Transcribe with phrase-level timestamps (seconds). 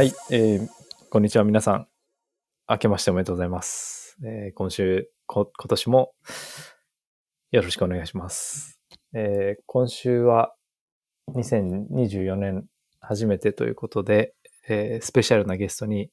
[0.00, 0.68] はい、えー
[1.10, 1.86] こんにちは、皆さん。
[2.66, 4.16] 明けましておめでとうございます。
[4.24, 6.14] えー今週こ、今年も
[7.50, 8.80] よろしくお願いします。
[9.12, 10.54] えー今週は
[11.34, 12.64] 2024年
[12.98, 14.32] 初めてということで、
[14.70, 16.08] えースペシャルなゲストに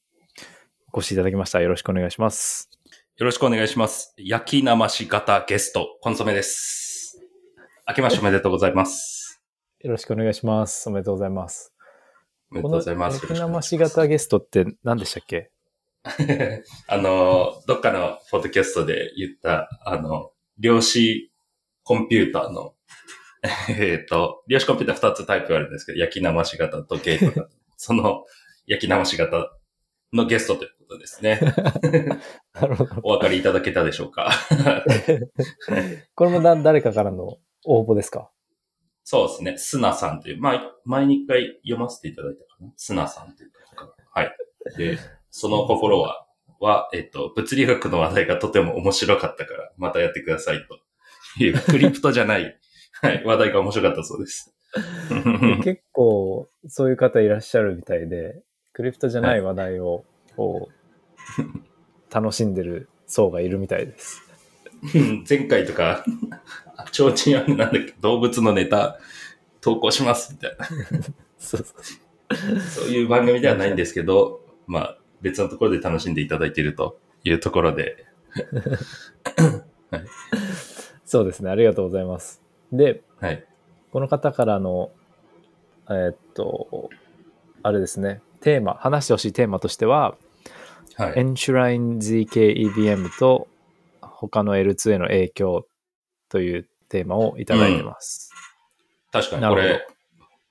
[0.92, 1.62] お越しいただきました。
[1.62, 2.68] よろしくお願いします。
[3.16, 4.12] よろしくお願いします。
[4.18, 7.18] 焼き生し型ゲスト、コンソメです。
[7.88, 9.40] 明けましておめでとうございます。
[9.80, 10.90] よろしくお願いします。
[10.90, 11.72] おめでとうございます。
[12.50, 13.20] おめでとうございます。
[13.26, 15.50] この焼き生し型ゲストって何でしたっけ？
[16.88, 21.30] あの、どっかのポッドキャストで言った、あの、量子
[21.82, 22.74] コンピューターの、
[23.68, 27.50] えっと、量子コンピューター2つタイプあるんですけど、焼き生し型とゲート型。
[27.76, 28.24] その
[28.66, 29.52] 焼き生し型
[30.12, 31.38] のゲストということですね。
[33.02, 34.32] お分かりいただけたでしょうか？
[36.14, 38.30] これもだ誰かからの応募ですか？
[39.04, 39.56] そうですね。
[39.58, 42.40] スナさんという、まあ、前に一回読ませていただいた。
[42.76, 43.50] スナさんという。
[44.12, 44.36] はい。
[44.76, 44.98] で、
[45.30, 46.26] その心は、
[46.60, 52.58] は、えっと、物理学の話題がとても面白かったから、またやってくださいという、クリプトじゃない、
[53.00, 54.54] はい、話題が面白かったそうです。
[55.64, 60.04] 結構そういう方いらっしゃるみたいで、クリプトじゃない話題を
[60.36, 60.68] こ
[61.38, 64.22] う楽しんでる層がいるみたいです。
[65.28, 66.04] 前回とか、
[66.92, 68.98] ちょうちんなんだっけ、動物のネタ
[69.60, 70.66] 投稿しますみたいな。
[71.38, 72.07] そうそう
[72.70, 78.06] そういう番組ではないんですけど、まあ、別のところで楽しんでいただいているというところで、
[81.04, 81.50] そうですね。
[81.50, 82.42] ありがとうございます。
[82.72, 83.44] で、はい。
[83.92, 84.90] この方からの、
[85.88, 86.90] えーっと、
[87.62, 90.16] あれですね、テーマ、話してほしいテーマとしては、
[90.96, 91.12] はい。
[91.14, 93.48] Enshrine ZK-EVM と
[94.00, 95.66] 他の L2 への影響
[96.28, 98.30] というテーマをいただいてます。
[99.10, 99.86] 確かにこれ、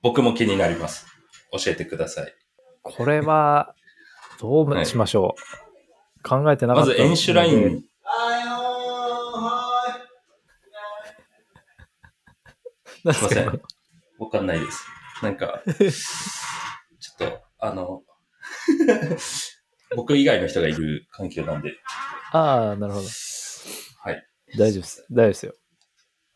[0.02, 1.06] 僕も気になります。
[1.52, 2.34] 教えてください。
[2.82, 3.74] これは、
[4.40, 5.34] どうしましょ
[6.18, 7.84] う、考えてなかったまず、エンシュライン。
[12.98, 13.58] すいませんか。
[14.18, 14.86] わかんないです。
[15.22, 18.02] なんか、ちょっと、あの、
[19.96, 21.74] 僕以外の人がいる環境なんで、
[22.32, 23.06] ああ、なるほど。
[24.02, 24.28] はい。
[24.56, 25.06] 大丈夫です。
[25.10, 25.54] 大丈夫ですよ。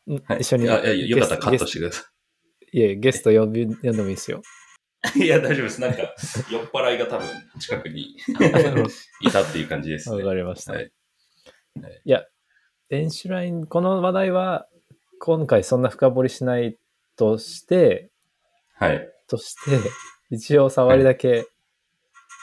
[0.08, 0.64] んはい、一緒に。
[0.64, 2.04] いやいやよかったらカットしてくださ
[2.72, 3.74] いえ、ゲスト呼んでも
[4.08, 4.42] いいですよ。
[5.14, 5.18] い。
[5.24, 5.80] いや、大丈夫です。
[5.80, 6.14] なんか、
[6.50, 7.28] 酔っ払いが多分
[7.60, 8.16] 近くに
[9.20, 10.24] いたっていう感じですどわね。
[10.28, 10.72] かりました。
[10.72, 10.92] はい
[12.04, 12.26] いや、
[12.90, 14.68] エンシュライン、この話題は、
[15.18, 16.76] 今回そんな深掘りしない
[17.16, 18.10] として、
[18.74, 19.08] はい。
[19.26, 19.60] として、
[20.30, 21.46] 一応触りだけ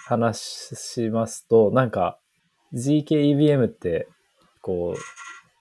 [0.06, 2.20] 話しますと、なんか
[2.74, 4.08] ZK-EVM って、
[4.62, 5.00] こう、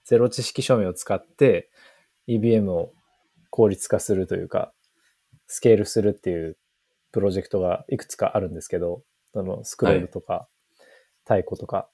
[0.05, 1.69] ゼロ知識証明を使って
[2.27, 2.93] EVM を
[3.51, 4.73] 効率化するというか、
[5.47, 6.57] スケールするっていう
[7.11, 9.01] プロジェクトがいくつかあるんですけど、
[9.33, 10.47] そのスクロールとか、
[11.23, 11.89] 太鼓とか。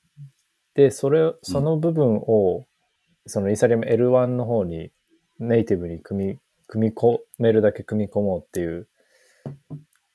[0.74, 2.66] で、それ、その部分を、
[3.26, 4.92] そのイーサリアム L1 の方に
[5.40, 8.88] ネイティブに組み、組み込めるだけ組み込もうっていう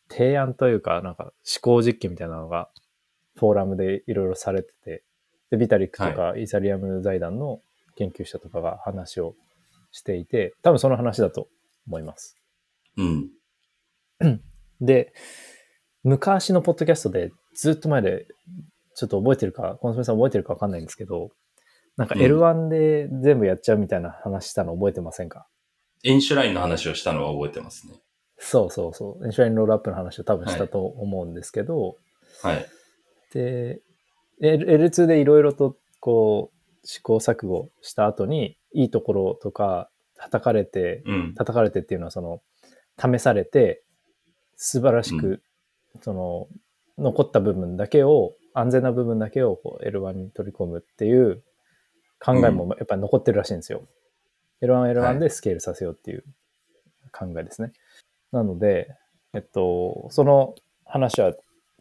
[0.09, 2.69] 提案というか、なんか思考実験みたいなのが
[3.37, 5.03] フォーラムでいろいろされてて、
[5.51, 7.61] で、ビタリックとかイーサリアム財団の
[7.97, 9.35] 研究者とかが話を
[9.93, 11.49] していて、多分その話だと
[11.87, 12.37] 思います。
[12.97, 13.31] うん。
[14.81, 15.13] で、
[16.03, 18.27] 昔のポッドキャストでずっと前で、
[18.95, 21.31] ちょっと覚えてるか、コンソメさん覚えてるかわかんないんですけど、
[21.97, 25.47] なんかうん L1 で全部やっちゃうみたいな話したの覚えてませんか、
[26.03, 27.95] エンシュラインの話をしたのは覚えてますね。
[28.39, 29.27] そうそうそう。
[29.27, 31.97] エンシュラインロールアップの話を多分したと思うんですけど、
[32.43, 32.67] はい。
[33.35, 33.83] で、
[34.41, 41.35] L- L2 でいろいろとこう試行錯誤した後に、いいところとか叩かれて、うん。
[41.35, 42.41] 叩かれてっていうのはその、
[42.99, 43.83] 試されて、
[44.63, 45.43] 素晴らしく、う
[46.03, 46.49] その、
[46.99, 51.43] 残った部分だけを、安全な部分だけをこう L1 に取り込むっていう
[52.19, 53.89] 考えもやっぱり残ってるらしいんですよ。
[54.61, 56.25] L1 は L1 でスケールさせようっていう
[57.13, 57.73] 考えですね。
[58.33, 58.89] なので、
[59.33, 61.33] えっと、その話は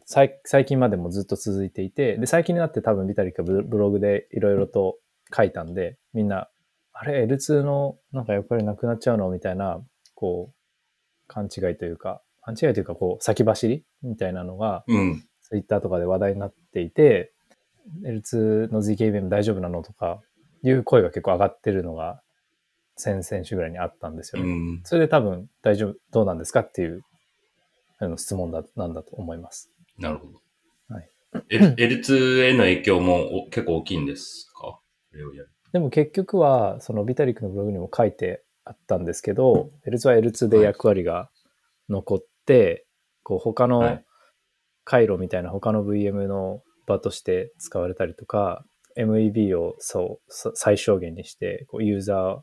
[0.06, 4.96] 最最近までもずっと続いていて、で、最近になって多分ビタリックブログでいろいろと
[5.36, 6.48] 書いたんで、みんな、
[6.94, 9.82] あれ、L2 のなんかやっぱりなくなっちゃうのみたいな、
[10.14, 10.54] こう、
[11.26, 15.24] 勘違いというか、勘違いというか、こう、先走りみたいなのが、うん。
[15.42, 17.32] ツイッターとかで話題になっていて、
[18.04, 20.20] L2 の ZKVM 大丈夫なのとか、
[20.62, 22.22] いう声が結構上がってるのが、
[22.96, 24.48] 先々週ぐらいにあったんですよね。
[24.48, 24.80] うん。
[24.84, 27.02] それで多分大丈夫、どうなんですかっていう
[27.98, 29.70] あの質問だ、なんだと思います。
[29.98, 30.40] なるほど。
[30.94, 31.08] はい。
[31.48, 34.78] L- L2 への影響もお結構大きいんですか？
[35.72, 41.30] でも結局は、そのビタリックのブログにも書いてあったんですけど、L2 は L2 で役割が
[41.88, 42.26] 残って、
[43.22, 44.04] こう他のはい
[44.90, 48.64] 回路みたいな他の VM の場として使われたりとか、
[48.96, 52.40] MEB をそうさ最小限にして、こうユーザー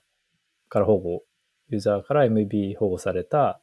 [0.70, 1.24] から保護、
[1.70, 3.60] ユーザーから MEB 保護された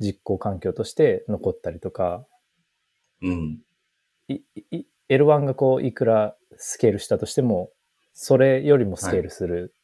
[0.00, 2.24] 実行環境として残ったりとか、
[3.20, 3.60] うん。
[4.28, 4.40] い
[4.70, 7.68] い L1 がこういくらスケールしたとしても、
[8.14, 9.74] それよりもスケールする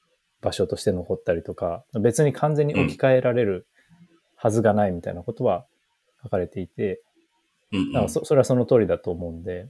[0.41, 3.67] 場所として残ったりとか、別に完全に置き換えられる
[4.37, 5.67] はずがないみたいなことは
[6.29, 7.03] 書かれていて、
[7.73, 7.93] うん。
[7.93, 9.69] なんかそそれはその通りだと思うんで、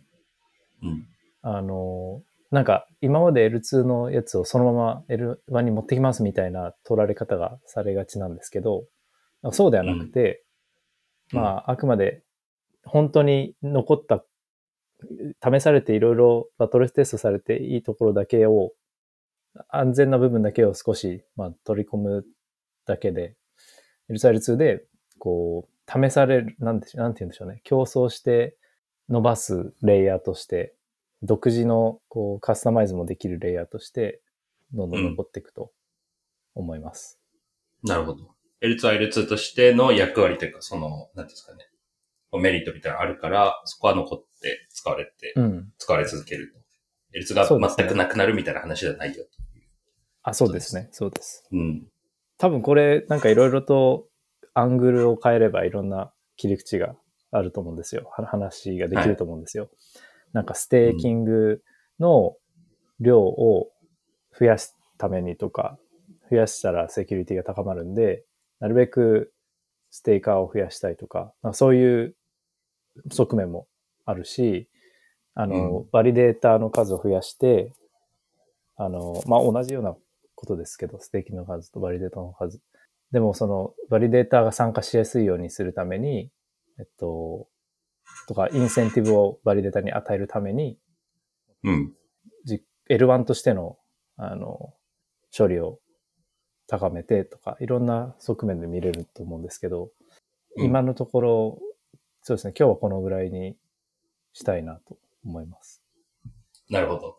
[0.82, 1.06] うん。
[1.42, 8.84] あの、なんか今まで L2 のやつをそのまま L1 に持ってきますみたいな取られ方がされがちなんですけど、
[9.52, 10.44] そうではなくて、
[11.32, 12.22] うんまああくまで
[12.88, 14.24] 本当に残った、
[15.44, 18.72] 試されていろいろバトルテストされていいところだけを、
[19.68, 22.24] 安全な部分だけを少し、まあ、取り込む
[22.86, 23.36] だけで、
[24.10, 24.84] L2、L2 で、
[25.18, 27.60] こう、試される、なんでしょう、なんて言うんでしょうね。
[27.64, 28.56] 競争して
[29.08, 30.74] 伸ばすレイヤーとして、
[31.22, 34.20] 独自のこうカスタマイズもできるレイヤーとして、
[34.72, 35.72] どんどん残っていくと
[36.54, 37.18] 思います。
[37.82, 38.28] なるほど。
[38.60, 41.58] L2 は L2 としての役割というか、その、なんですかね。
[42.32, 45.72] メリットみたいなのあるから、そこは残って使われて、うん。
[45.78, 46.58] 使われ続けると。
[47.18, 49.30] L2 そうですねが全くなくなるみたいな話じゃないよと。
[50.22, 50.88] あ、そうですね。
[50.92, 51.48] そうです。
[51.50, 51.86] うん。
[52.36, 54.07] 多分これ、なんかいろいろと
[54.58, 56.96] アングルを変えればいろんな切り口が
[57.30, 58.10] あると思うんですよ。
[58.16, 59.70] は話ができると思うんですよ。
[60.32, 61.62] なんかステーキング
[62.00, 62.34] の
[62.98, 63.70] 量を
[64.36, 65.78] 増やすためにとか、
[66.28, 68.24] 増やしたらセキュリティが高まるんで、
[68.58, 69.32] なるべく
[69.90, 72.16] ステーカーを増やしたいとか、かそういう
[73.12, 73.68] 側面も
[74.06, 74.68] あるし、
[75.34, 77.72] あの、バリデーターの数を増やして、
[78.76, 79.94] あの、まあ、同じような
[80.34, 82.60] ことですけど、ステーキの数とバリデータの数。
[83.12, 86.30] でも、その、バリデーターが参加しやすいようにするために、
[86.78, 87.48] えっと、
[88.26, 90.78] とか、インセンティブをバリデータに与えるために、
[91.64, 91.94] うん。
[92.44, 93.78] じ L1 としての、
[94.16, 94.74] あの、
[95.36, 95.78] 処理を
[96.66, 99.90] 高めてとか、いろんな側面で見れると思うんですけど、うん
[100.64, 101.58] 今のところ、
[102.22, 103.56] そうですね、今日はこのぐらいに
[104.32, 105.84] したいなと思います。
[106.68, 107.18] なるほど。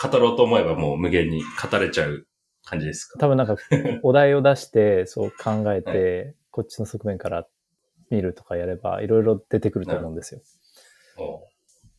[0.00, 2.27] 語ろうと思えばもう無限に語れちゃう
[2.68, 3.18] 感じですか？
[3.18, 3.56] 多分なんか、
[4.02, 7.46] お題を出して、そう考えて、こっちの側面から
[8.10, 10.40] 見るとかやれば、いろいろ出てくると思うんですよ。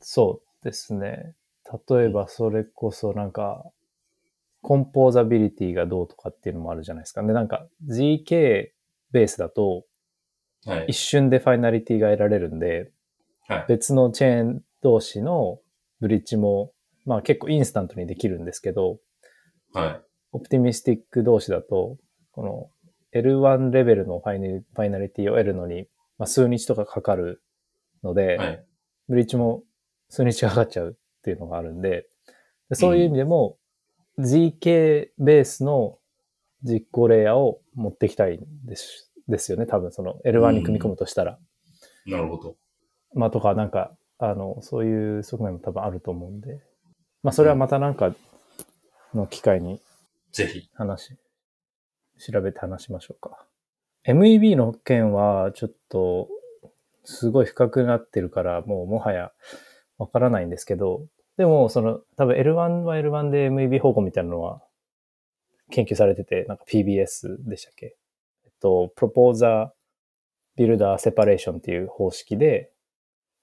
[0.01, 1.35] そうですね。
[1.89, 3.65] 例えば、それこそなんか、
[4.61, 7.21] コンポーザビリティがどうとかっていうのもあるじゃないですか。
[7.23, 8.71] で、なんか GK
[9.11, 9.85] ベースだと
[10.65, 10.93] はい一。
[10.97, 12.91] 瞬でファイナリティが得られるんで、
[13.47, 13.65] はい。
[13.69, 15.61] 別のチェーン同士の
[16.01, 16.73] ブリッジも、
[17.05, 18.99] まあ結構インスタントにできるんですけど、
[19.73, 20.01] はい。
[20.31, 21.97] オプティミスティック同士だと、
[22.31, 25.87] この L1 レベルのファイナリファイナリティを得るのに、
[26.17, 27.41] まあ、数日とかかかる
[28.03, 28.65] ので、はい。
[29.07, 29.63] ブリッジも
[30.09, 32.07] 数日かかっちゃうっていうのがあるんで、
[32.69, 33.57] でそういう意味でも、
[34.19, 35.97] GK ベースの
[36.63, 39.65] 実行レイヤーを持ってきたいんですですよね。
[39.65, 41.39] 多分その L1 に組み込むとしたら。
[42.05, 42.55] なるほど。
[43.13, 46.59] まあとかなんか、あの、そういう側面も多分あると思うんで。
[47.23, 48.13] まあそれはまたなんか
[49.13, 49.79] の機会に
[50.31, 50.69] ぜひ。
[50.73, 51.17] 話、
[52.17, 53.45] 調べて話しましょうか。
[54.05, 56.29] MEB の件はちょっと
[57.03, 59.31] すごい深くなってるからもうもはや
[59.97, 61.05] わからないんですけど、
[61.37, 64.61] でもその多分 L1 は L1 で MEB 保護みたいなのは
[65.71, 67.95] 研究されてて、なんか PBS でしたっけ？
[68.45, 69.69] えっと、プロポーザー
[70.55, 72.71] ビルダーセパレーションっていう方式で、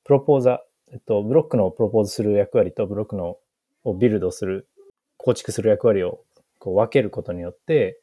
[0.04, 3.38] プロポーザー、えっと、ブロックのプロポーズする役割とブロックの
[3.84, 4.68] をビルドする、
[5.16, 6.25] 構築する役割を
[6.66, 8.00] こう分けることによって、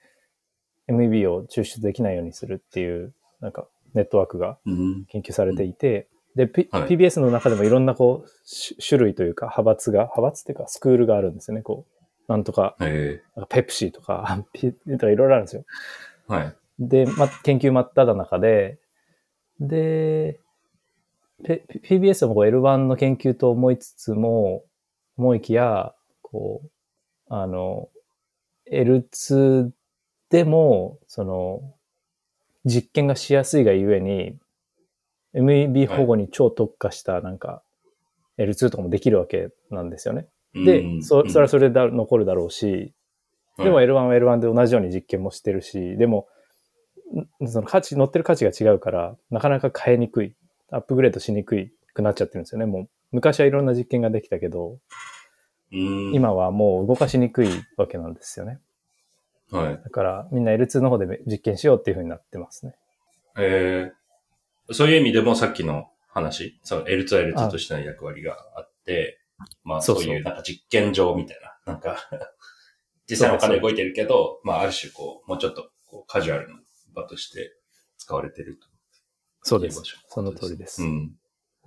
[0.88, 5.06] MEB を抽出できないようにするっていう、なんかネットワークがうん。
[5.10, 11.62] 研究されていて、で、P はい PBS の中でもいろんなこう、し種類というか派閥が、派閥っていうかスクールがあるんですよね。
[11.62, 15.66] こう、なんとか、えなんかペプシーとか、ピ とかいろいろあるんですよ。
[16.30, 16.56] えはい。
[16.80, 18.80] で、ま、研究真っ只中で、
[19.60, 20.40] で、
[21.44, 24.64] P- PBS もこう L1 の研究と思いつつも、
[25.18, 26.70] 思いきや、こう、
[27.28, 27.90] あの、
[28.72, 29.72] L2
[30.30, 31.62] でも、その、
[32.66, 34.38] 実験がしやすいがゆえに、
[35.34, 37.62] MEB 保護に超特化したなんか、
[38.38, 40.28] L2 とかもできるわけなんですよね。
[40.54, 42.94] で、うんそそれはそれで残るだろうし、
[43.58, 46.28] でもはい L1 は L1 で同じように実験もしてるし、でも、
[47.42, 50.36] んその価値、乗ってる価値が違うから、なかなか変えにくい、
[50.72, 52.66] アップグレードしにくいくなっちゃってるんですよね。
[52.66, 54.78] もう、昔はいろんな実験ができたけど、うん。
[56.14, 58.60] 今はもう動かしにくいわけなんですよね。
[59.52, 59.82] はい。
[59.84, 62.76] だから、みんな L2 の方で実験しようっていう風になってますね。
[63.38, 64.04] えー
[64.72, 69.20] そういう意味でもさっきの話、その L2、L2 としての役割があって、
[69.66, 71.98] まあそそういうなんか実験場みたいな、なんか、
[73.10, 76.62] 実際のお金動いてるけど、まあある種こう、もうちょっとこうカジュアルな
[76.94, 77.58] 場として
[77.98, 78.68] 使われてると。
[79.42, 79.98] そうですいい場所。
[80.08, 80.82] その通りです。
[80.82, 81.16] うん。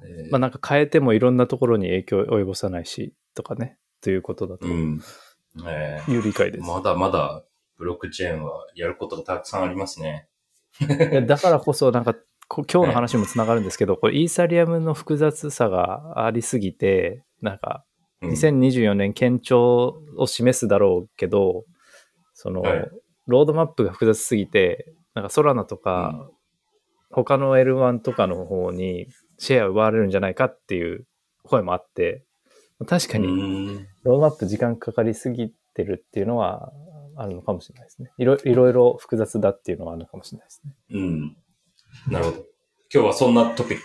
[0.02, 5.00] えーまあなんか変えてもいろんなところに影響を及ぼさないし、とかね、ということだとうん。
[5.67, 6.65] えいう理解です。
[6.65, 7.43] ーまだまだ
[7.79, 10.29] ブロックチェーンはやることがたくさんありますね。
[11.26, 12.15] だからこそ、なんか、
[12.49, 17.85] こ今日の話にもつながるんですけど、これイーサリアムの複雑さがありすぎて、なんか、
[18.23, 21.65] うん2024年堅調を示すだろうけど、
[22.33, 22.91] その、はい
[23.26, 26.31] ロードマップが複雑すぎて、なんかソラナとか、
[27.11, 31.07] 他の L1 とかの方にシェアを奪われるんじゃないかっていう
[31.43, 32.25] 声もあって、
[32.85, 36.73] 確かにうんロードマップ時間かかりすぎてるっていうのは
[37.16, 38.11] あるのかもしれないですね。
[38.18, 40.73] いろいろいろ複雑だっていうのはあるのかもしれないですね。
[40.90, 41.37] うん。
[42.09, 42.37] なるほど。
[42.92, 43.83] 今日はそんなトピック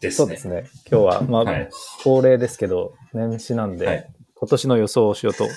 [0.00, 0.24] ですね。
[0.24, 0.64] そうですね。
[0.90, 1.70] 今日は、まあ、はい。
[2.02, 5.48] 恒例ですけど、年始なんで、はい今年の予想をしようと、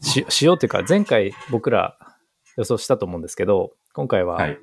[0.00, 1.98] ししようというか、前回僕ら
[2.56, 4.58] 予想したと思うんですけど、今回ははい。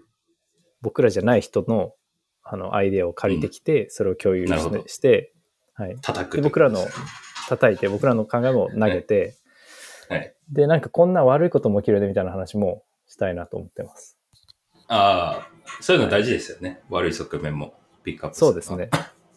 [0.82, 1.92] 僕らじゃない人の
[2.44, 5.34] あのアイデアを借りてきて、それを共有して、
[5.76, 5.98] はい。
[6.02, 6.38] 叩く。
[6.38, 6.86] で、僕らの
[7.48, 9.36] 叩いて、僕らの考えも投げて、
[10.10, 10.34] はい。
[10.52, 14.18] で、なんかこんな悪いことも起きるでみたいな話もしたいなと思ってます。
[14.88, 16.82] ああ、そういうの大事ですよね。
[16.90, 18.90] 悪い側面もピックアップするそうですね。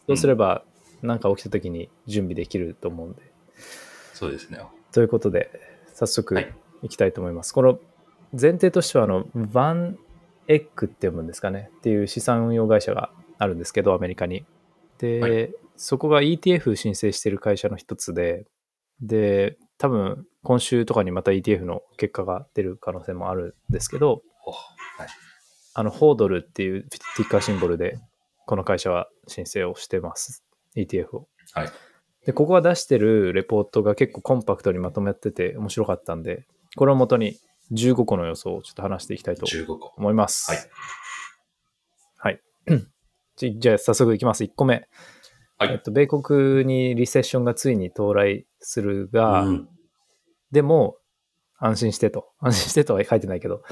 [0.06, 0.64] そうすれば、
[1.02, 3.22] なんか起きた時に準備できると思うんで。
[4.14, 4.60] そうですね。
[4.92, 5.50] ということで、
[5.94, 7.52] 早速はいいきたいと思います。
[7.52, 7.78] この
[8.38, 9.98] 前提としては、あの、バン
[10.48, 14.44] エッグって読むんですかねっていう資産運用会社があるんですけど、アメリカに。
[14.98, 18.44] で、はいそこが ETF 申請してる会社の一つで、
[19.00, 25.08] で、多分今週とかにまた ETF の結果が出る可能性もあるんですけど、おはい。
[25.74, 27.98] あの、ホードルっていうティッカーシンボルで、
[28.46, 30.42] この会社は申請をしてます。
[30.76, 31.28] ETF を。
[31.52, 31.68] はい。
[32.26, 37.38] で、ここが出してるレポートが結構コンパクトにまとめてて面白かったんで、これをもとに
[37.72, 39.92] 15個の予想をちょっと話していきたいと15個。
[39.96, 40.50] 思います。
[40.50, 40.60] はい。
[42.16, 42.40] はい。
[43.36, 44.42] じ じゃあ早速いきます。
[44.42, 44.88] 1個目。
[45.58, 49.68] はいえっと、米国にリセッションがついに到来するが、うん
[50.50, 50.96] でも
[51.58, 52.30] 安心してと。
[52.40, 53.62] 安心してとは書いてないけど、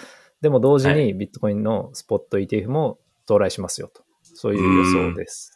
[0.41, 4.05] でも同時はにビットコインのスポット ETF も到来しますよと。
[4.23, 5.53] そういう予想です。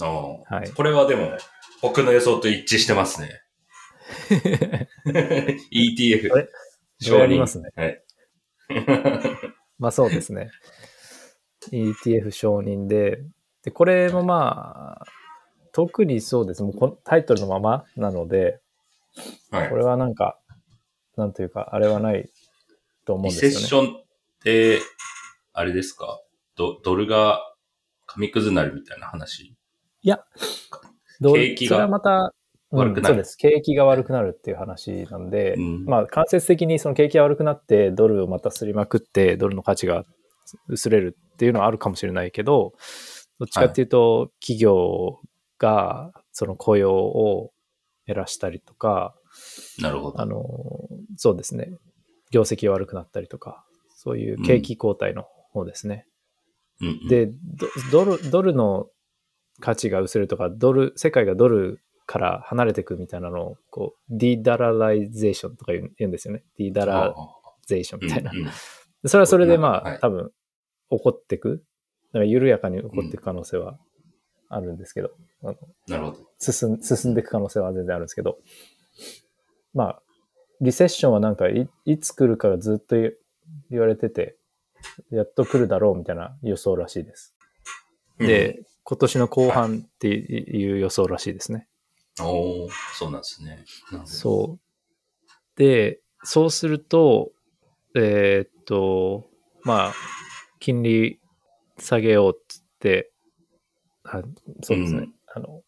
[0.00, 1.36] はいこれはでも、
[1.82, 3.42] 僕の予想と一致してますね。
[5.70, 6.48] ETF あれ？
[7.00, 7.70] 承認ますね。
[7.76, 8.02] はい。
[9.78, 10.50] まあそうですね。
[11.70, 13.22] ETF 承認で、
[13.62, 15.04] で、これもまあ、
[15.72, 16.62] 特にそうです。
[16.62, 18.60] もうこのタイトルのままなので、
[19.50, 19.76] はいこ。
[19.76, 20.38] れはなんか、
[21.16, 22.30] なんというか、あれはない
[23.04, 23.56] と思うんリですよね。
[23.56, 24.04] セッションっ
[24.42, 24.80] て、
[25.52, 26.20] あれですか？
[26.56, 27.40] ドドルが
[28.06, 29.54] 紙くずなるみたいな話？
[30.02, 30.24] いや、
[31.20, 32.30] 景気がそれはまた、うん
[32.74, 33.36] 悪くなるそうです。
[33.36, 40.06] 景気が悪くなるっていう話なんで、うんまあ間接的にその景気が悪くなって、ドルをまたすりまくって、ドルの価値が
[40.68, 42.72] 薄れるっていうのはあるかもしれないけど、
[43.38, 45.20] どっちかっていうと、企業
[45.62, 47.52] がその雇用を
[48.06, 49.14] 減らしたりとか、
[49.80, 50.20] なるほど。
[50.20, 50.42] あの、
[51.16, 51.70] そうですね、
[52.32, 53.64] 業績が悪くなったりとか、
[53.94, 56.06] そういう景気後退の方ですね。
[56.80, 57.30] うんうん、で、
[57.90, 58.88] ドドル、ドルの
[59.60, 66.42] 価値が薄れるとか、ドル、世界がドルから離れていくみたいなのを、こう、 de-dollarization とか言うんですよね。
[66.58, 68.32] de-dollarization みたいな。
[68.32, 68.44] うんうん
[69.02, 70.30] でそれはそれでまあ、はい多分、
[70.90, 71.64] 起こってく。
[72.12, 73.78] だから緩やかに起こっていく可能性は
[74.54, 75.10] あるんですけど、
[75.42, 75.56] あの
[75.88, 76.18] なるほど。
[76.38, 78.38] 進ん進んでいく可能性は全然あるんですけど、
[79.74, 80.02] まあ、
[80.60, 83.12] リセッションはなんかいいつ来るかがずっと言
[83.70, 84.36] 言われてて、
[85.10, 87.34] やっと来るだろうみたいな予想らしいです。
[88.18, 91.68] で、今年の後半っていう予想らしいですね。
[92.20, 93.64] うん、おーそうなんですね。
[94.04, 95.58] そう。
[95.58, 97.32] で、そうすると、
[97.94, 99.28] えーっと、
[99.64, 99.94] まあ、
[100.60, 101.20] 金利
[101.78, 103.11] 下げようっつって、
[104.04, 104.22] あ
[104.62, 104.98] そうですね。
[104.98, 105.62] うんあの、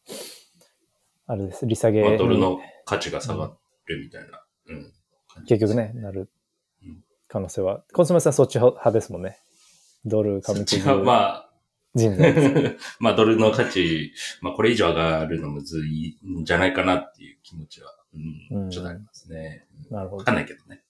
[1.26, 1.66] あれです。
[1.66, 4.44] 利下げまあ、にドルの価値が下がるみたいな。
[4.66, 4.92] うん。
[5.46, 6.28] 結局ね、なる
[6.82, 7.82] うん可能性は。
[7.94, 9.38] コンソメさんそっち派ですもんね。
[10.04, 11.14] ドルそっち紙くずはま。
[11.14, 11.50] あ、
[13.00, 14.12] まあ、ドルの価値、
[14.42, 17.90] まあ、これ以上上がるのむずいんじゃないかなっていう気持ちは、
[18.50, 19.66] ううんん、ちょっとありますね。
[19.90, 20.18] なるほど。
[20.18, 20.84] わかんないけどね。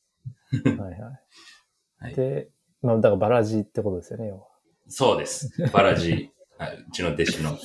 [0.78, 1.20] はいは。
[1.98, 2.48] はいいで、
[2.82, 4.46] まあ、だからバラジってことですよね、要は。
[4.88, 5.50] そうです。
[5.72, 7.58] バラジ、はいうちの弟子の、はい。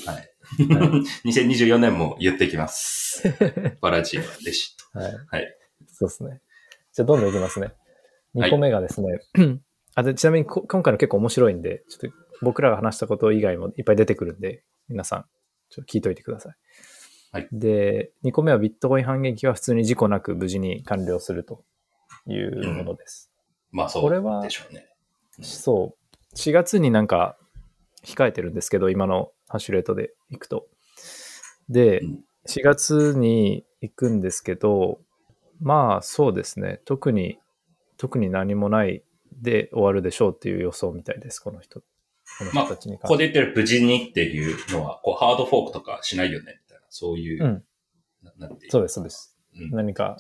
[1.25, 3.24] 2024年も言ってきます。
[3.81, 5.00] バラジは弟子と。
[5.00, 5.13] はい。
[5.27, 5.58] はい。
[5.88, 6.41] そうですね。
[6.93, 7.67] じゃあ、どんどんいきますね。
[7.67, 7.75] はい
[8.36, 9.19] 2個目がですね、
[9.96, 15.25] あでちなみにこ今回の結構面白いんで、ちょっと僕らが話したこと以外もいっぱい出てくるんで、皆さん、
[15.69, 16.53] ちょっと聞いといてください。
[17.31, 21.63] はいで、2個目はビットコイン反撃は普通に事故なく無事に完了すると
[22.25, 23.31] いうものです。
[23.72, 24.88] まあそうこれはでしょうね。
[25.41, 26.36] そう。
[26.36, 27.38] 4月になんか
[28.03, 30.68] 控えてるんですけど、今のハッシュレートで行くと。
[31.70, 35.00] でうん、4月に行くんですけど、
[35.62, 36.82] まあそうですね。
[36.86, 37.39] 特に、
[37.98, 39.03] 特に何もない
[39.34, 41.82] で終わるでしょうっていう予想みたいです、この人。
[42.39, 47.63] このまあ人たちにここで言ってる無事にっていうのは、こう、ハードフォークとかしないよね、みたいな、そういう、うん
[48.38, 49.38] なそうです、そうです。
[49.56, 50.18] うん何か。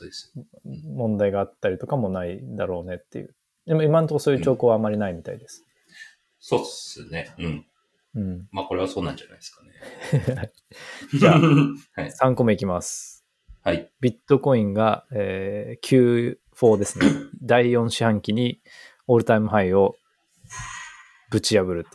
[0.65, 3.35] 問題があったりとかもないだろうねっていう。
[3.65, 5.63] でも今のところそういう兆候はあまりないみたいです。
[6.39, 7.33] そうっすね。
[7.37, 7.65] うん。
[8.19, 8.47] うん。
[8.51, 10.51] まあこれはそうなんじゃないですかね。
[11.17, 11.39] じゃあ
[12.01, 12.11] はい。
[12.11, 13.25] 3個目いきます。
[13.63, 13.89] はい。
[14.01, 17.05] ビットコインが、えー、Q4 ですね。
[17.41, 18.61] 第4四半期に
[19.07, 19.95] オールタイムハイを
[21.31, 21.91] ぶち破ると。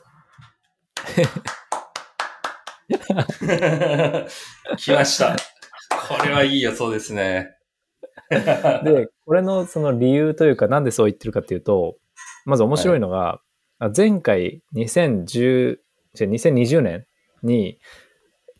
[4.76, 5.36] 来ました。
[6.08, 7.50] これはいい予想ですね。
[8.30, 11.96] で、これのその理由というか、なんでそう言ってるかっていうと、
[12.46, 13.40] まず面白いのが、
[13.78, 15.78] あ前回2010、
[16.14, 17.06] じゃ2020年
[17.42, 17.78] に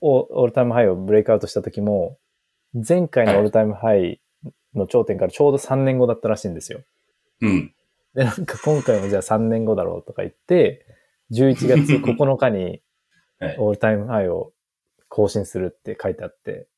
[0.00, 2.18] オオールタイムハイをブレイクアウトした時も、
[2.75, 4.20] 前回のオールタイムハイ
[4.75, 6.82] の頂点からちょうど3年後だったらしいんですよ。
[7.40, 7.75] うん。
[8.14, 10.84] で、なんか今回もじゃあ3年後だろうとか言って、
[11.32, 12.82] 11月9日に
[13.40, 13.56] はい。
[13.58, 14.52] オールタイムハイを
[15.08, 16.68] 更新するって書いてあって、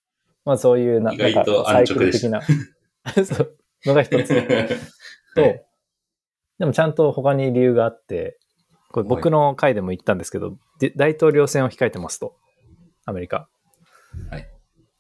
[0.45, 2.41] まあそういうななんかサイクル的な
[3.25, 4.29] そうのが一つ
[5.35, 5.67] と、はい
[6.59, 8.39] でもちゃんと他に理由があって、
[8.97, 12.35] これ僕の回でも言ったんですけど、で大統領選を控えてますと。
[13.05, 13.47] アメリカ。
[14.31, 14.49] はい。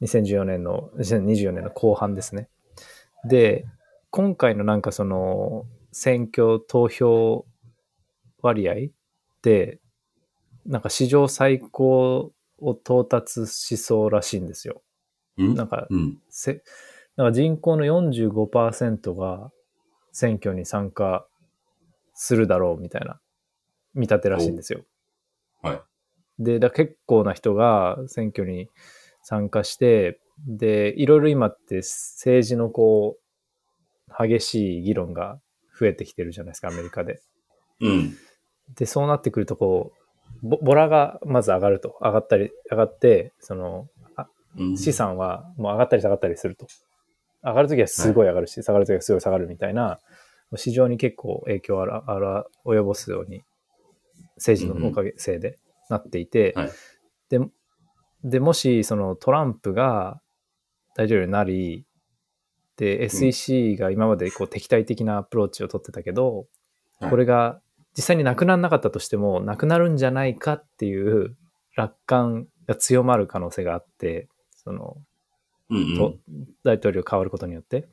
[0.02, 2.50] 2014年の、2024年の後半ですね。
[3.24, 3.64] で、
[4.10, 7.46] 今回のなんかその選挙投票
[8.42, 8.76] 割合っ
[9.40, 9.80] て、
[10.66, 14.82] なんか史上最高を到達しそうらしいんですよ。
[15.38, 15.54] うん？
[15.54, 16.18] なんかうん。
[16.28, 16.62] せ
[17.16, 19.50] なんか人口の45%が
[20.12, 21.26] 選挙に参加
[22.12, 23.18] するだろうみたいな
[23.96, 24.84] 見立てらしいんですよ。
[25.62, 25.82] はい。
[26.38, 28.68] で、だ結構な人が選挙に
[29.22, 35.40] 参加して、で、いろいろ今って政治のこう、激しい議論が
[35.78, 37.20] 増えてきてるじゃないですか、アメリカで。
[37.80, 38.14] うん。
[38.76, 39.92] で、そうなってくると、こ
[40.42, 41.96] う、ボボラがまず上がると。
[42.00, 43.88] 上がったり、上がって、その、
[44.58, 46.66] うん資産はもう上がったり下がったりすると。
[47.42, 49.98] 上がるときはすごい上がるし、下がるときはすごい下がるみたいな、
[50.56, 53.44] 市場に結構影響をあらあら及ぼすように、
[54.36, 56.70] 政治のおかげ、せいでなっていて、はい。
[57.28, 57.40] で、
[58.24, 60.20] で、もしそのトランプが
[60.94, 61.86] 大統領になり、
[62.76, 66.46] で、SEC が今までこう敵対的なアプローチを取ってたけど、
[67.00, 67.10] はい。
[67.10, 67.60] これが
[67.96, 71.36] 実際になくならなかったとしても、なくなるんじゃないかっていう
[71.74, 74.96] 楽観が強まる可能性があって、その、
[75.68, 76.14] うんと
[76.62, 77.80] 大統領変わることによって。
[77.80, 77.88] で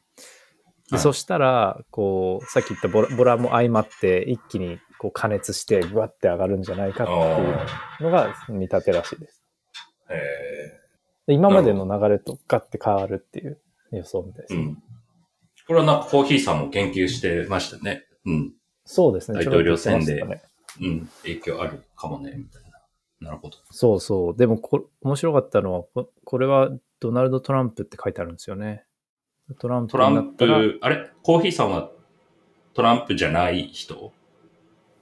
[0.92, 1.00] はい。
[1.00, 9.44] そしたら、こう、さっき言ったボラボラも相まって、一気にこう加熱して、ぐわって上がるんじゃないかっていうのが見立てらしいです。
[10.10, 10.80] へ
[11.28, 13.60] で今までの流れとガッて変わるっていう
[13.92, 14.54] 予想みたいです。
[14.54, 14.76] ーうん。
[15.68, 18.06] これはなんかコーヒーさんも研究してましたね。
[18.26, 18.54] うん。
[18.86, 19.39] そうですね。
[19.39, 20.42] 大統領選でね
[20.80, 21.10] うん。
[21.24, 22.63] 影響あるかもね、みたい
[23.20, 23.30] な。
[23.30, 23.58] なるほど。
[23.72, 24.38] そうそう。
[24.38, 26.70] でもこ、面白かったのは、ここれは
[27.02, 28.86] ドナルド・トランプって書いてあるんですよね。
[29.60, 31.10] トランプトランプ、あれ？
[31.24, 31.92] コーヒーさんは
[32.74, 34.13] トランプじゃない人？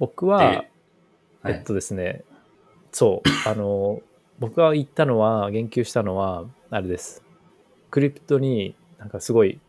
[0.02, 0.46] 僕は、で
[1.44, 2.24] はいえっとですね、
[2.92, 4.02] そう、あの、
[4.40, 7.24] 僕が言ったのは、言及したのは、あれです。
[7.92, 9.60] クリプトになんかすごい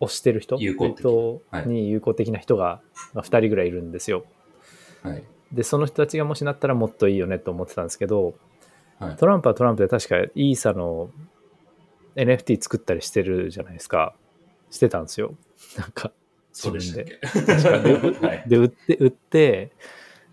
[0.00, 2.80] 推してる人、クリプトに友好的な人が
[3.12, 4.24] まあ2人ぐらいいるんですよ。
[5.02, 5.24] はい。
[5.50, 8.34] で、その人たちがもしなったらもっといいよねと思ってたんですけど、
[9.00, 11.10] はいトランプはトランプで確かイーサの
[12.14, 14.14] NFT 作ったりしてるじゃないですか。
[14.70, 15.34] してたんですよ。
[15.76, 16.12] なんか、
[16.58, 17.18] そうでで
[18.26, 18.44] はい。
[18.48, 19.72] で、売って、売って、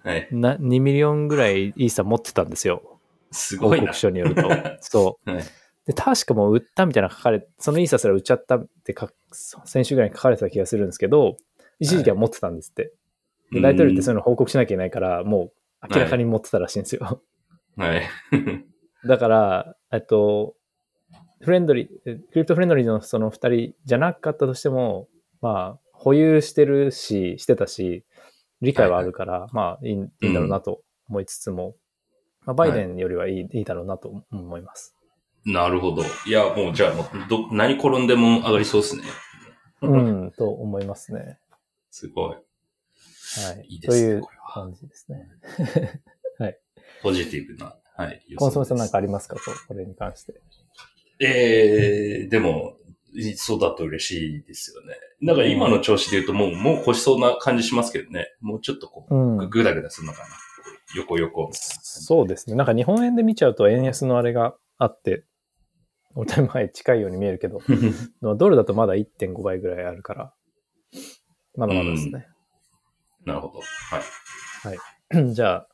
[0.04, 0.28] はい。
[0.32, 2.82] な2 million ぐらいイーサ持ってたんですよ。
[2.86, 3.00] 報
[3.32, 3.88] すごいな。
[3.88, 4.50] 告書によると。
[4.80, 5.30] そう。
[5.30, 5.44] はい。
[5.86, 9.12] で、確かもう売ったみたいな書かれ、そのイーサすら売っちゃったってか、
[9.66, 11.36] 先週ぐらいに書かれてた気がするんですけど、
[11.80, 12.94] 一時期は持ってたんですって。
[13.52, 17.22] で大統領ってそういうの報告しなきゃいけないから、もう明らかに持ってたらしいんですよ。
[17.76, 18.04] はい。
[19.06, 20.56] だから、えっと、
[21.42, 25.10] フレンドリー、えクリプトフレンドリーのその二人じゃなかったとしても、
[25.42, 28.03] まあ、保有してるし、してたし、
[28.62, 31.75] 理解はあるから、まあいい、いいんだろうなと思いつつも、
[32.45, 34.95] まあ、バイデンよりはいい,、い、いだろうなと思います。
[35.45, 36.03] なるほど。
[36.25, 39.03] いや、もうじゃあもうど、何転んでも上がりそうですね。
[39.82, 41.39] うん、と思いますね。
[41.91, 42.36] すごい。
[42.36, 42.36] は
[43.62, 43.65] い。
[43.67, 45.27] いいですねという感じですね。
[47.03, 48.23] ポジティブなはい。
[48.38, 49.36] コンソメさんなんかありりますか？
[49.67, 50.34] これに関して。
[51.19, 52.77] ええでも、
[53.36, 54.95] そうだと嬉しいですよね。
[55.23, 58.28] だから今の調子で言うともう、もう越しそうな感じしますけどね。
[58.41, 60.28] もうちょっとこう、うんぐぐだぐだするのかな。
[60.95, 61.49] 横横。
[61.54, 62.56] そうですね。
[62.56, 65.26] なんか日本円で見ちゃうと円安のあれがあって、
[66.15, 67.60] お手前近いように見えるけど、
[68.36, 70.34] ドルだとまだ1.5倍ぐらいあるから、
[71.56, 72.28] まだまだですね。
[73.26, 73.60] なるほど。
[73.60, 75.34] はい。
[75.34, 75.67] じゃあ、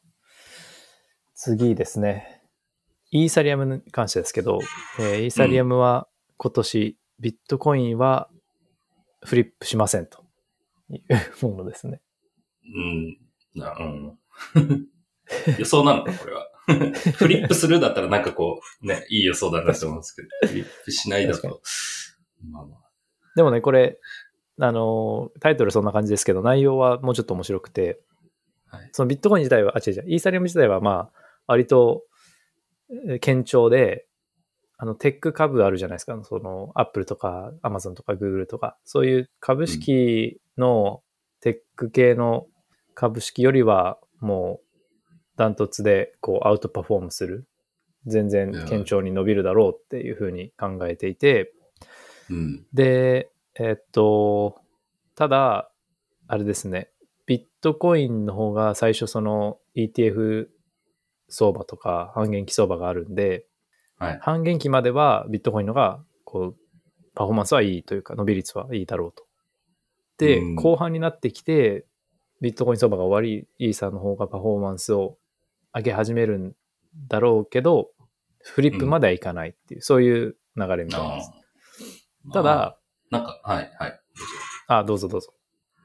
[1.35, 2.43] 次ですね。
[3.11, 4.59] イーサリアムに関してですけど、
[4.99, 8.29] えーイーサリアムは今年、ビットコインは
[9.23, 10.23] フリップしませんと
[10.89, 10.99] い
[11.41, 12.01] うものですね。
[12.75, 13.17] うん。
[13.55, 14.17] な、うん。
[15.57, 16.47] 予想なのか、これは。
[17.17, 21.61] フリップするだったらなんかこう、ね、いい予想だなと思うんですけど、フリップしないだ確と、
[22.47, 22.79] まあまあ。
[23.35, 23.99] でもね、これ、
[24.61, 28.01] あのータイトルそんな感じですけど、内容はもうちょっと面白くて、
[28.67, 28.89] はい。
[28.91, 32.03] そのビットコイン自体は、あ、違う違う、イーサリアム自体はまあ、割と、
[33.07, 34.05] えー堅調で、
[34.81, 36.17] あの、テック株あるじゃないですか。
[36.23, 41.03] その、アップルとか、アマゾンとか、グーグルとか、そういう株式の
[41.41, 42.47] テック系の
[42.95, 47.45] 株式よりは、もう、ダントツで、こう、アウトパフォームする。
[48.05, 51.53] 全然堅調に伸びるだろうっていうふうに考えていて、
[52.29, 52.65] うん。
[52.71, 54.61] で、えっと、
[55.15, 55.69] ただ、
[56.27, 56.89] あれですね、
[57.25, 60.47] ビットコインの方が最初その ETF
[61.27, 63.45] 相場とか半減期相場があるんで、
[63.99, 64.19] はい。
[64.21, 66.55] 半減期まではビットコインのが、こう、
[67.15, 69.25] パフォーマンスはいいというか、伸び率はいいだろうと。
[70.17, 71.85] でうん、後半になってきて、
[72.41, 75.17] ビットコイン相場が終わり、イーサの方がパフォーマンスを
[75.73, 76.55] 上げ始めるん
[77.07, 77.91] だろうけど、
[78.41, 81.31] フリップまではいかないっていう、そういう流れみたいあです。
[82.27, 83.99] ーた、だ、まあなんか、はい、はい。
[84.67, 85.33] あ、どうぞどうぞ。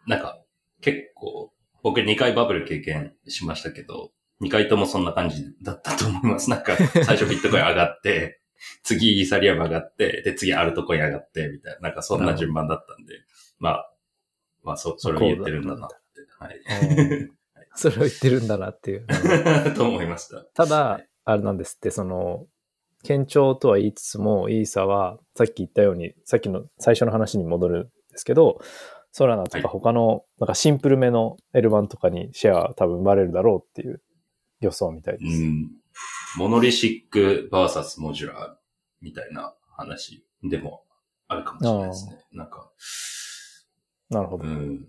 [0.07, 0.43] なんか、
[0.81, 6.51] 結構、僕2回バブル経験しましたけど、2回ともそんな感じだったと思います。
[6.51, 8.41] なんか、最初ビットコイン上がって、
[8.83, 13.15] 次イーサリアム上がって、で、次アルトコイン上がって、みたいな、なんかそんな順番だったんで、
[13.59, 13.93] まあ、
[14.63, 15.97] まあ、そ、それを言ってるんだなって、
[16.39, 17.31] はい。
[17.77, 19.07] それを言ってるんだなっていう。
[19.75, 20.45] と思いました。
[20.55, 22.47] ただ、あれなんですって、その、
[23.07, 28.61] 堅調とは言いつつも、イーサは、さっき言ったように、さっきの最初の話に戻るんですけど、
[29.13, 34.01] ソラナとはいか他の、なんかシンプルめの L1 とかにシェアは多分生まれるだろうっていう
[34.65, 35.43] 予想みたいです。
[35.43, 35.71] うん。
[36.37, 38.55] モノリシック VS モジュラー
[39.01, 40.85] みたいな話でも
[41.29, 42.25] あるかもしれないですね。
[42.33, 42.71] なんか、
[44.11, 44.45] なるほど。
[44.45, 44.89] うん。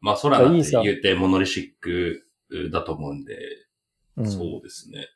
[0.00, 2.24] まあ、ソラナって言うて monolithic
[2.70, 3.36] だと思うんで、
[4.16, 5.08] うんそうですね。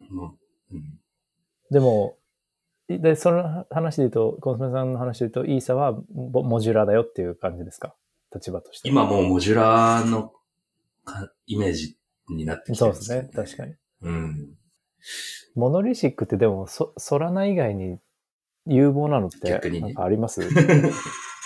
[0.00, 0.38] うん
[0.72, 1.00] うん
[1.70, 2.16] でも、
[2.88, 7.96] で、その話で言うと、コンソメさんの話で言うと、イーサはモ modular だよっていう感じですか？
[8.32, 8.88] 立場として。
[8.88, 10.32] 今もう modular の
[11.04, 11.96] かイメージ
[12.30, 13.30] になってきてまよそうですすね。
[13.34, 13.74] 確かに。
[14.02, 14.54] うん。
[15.54, 17.98] モノリシックってでも、そ、ソラナ以外に
[18.66, 20.42] 有望なのって逆にねなんかあります？
[20.44, 20.46] い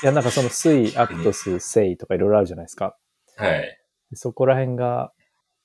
[0.02, 2.96] や、なんかその水、アクトス、セイとかいろいろあるじゃないですか。
[3.36, 3.78] はい。
[4.14, 5.12] そこら辺が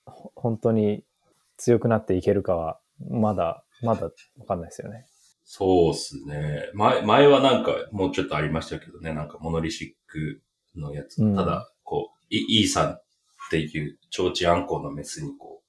[0.06, 1.04] ほ本当に
[1.58, 5.06] 強くなっていけるかは、まだ、まだわかんないですよね。
[5.46, 6.70] そうですね。
[6.74, 10.42] 前、前はなんかもうちょっとありましたけどね、なんかモノリシック
[10.76, 11.24] のやつ。
[11.24, 13.00] うんただ、こう、イイーサン
[13.48, 15.62] っていう提灯あんこうのメスにこ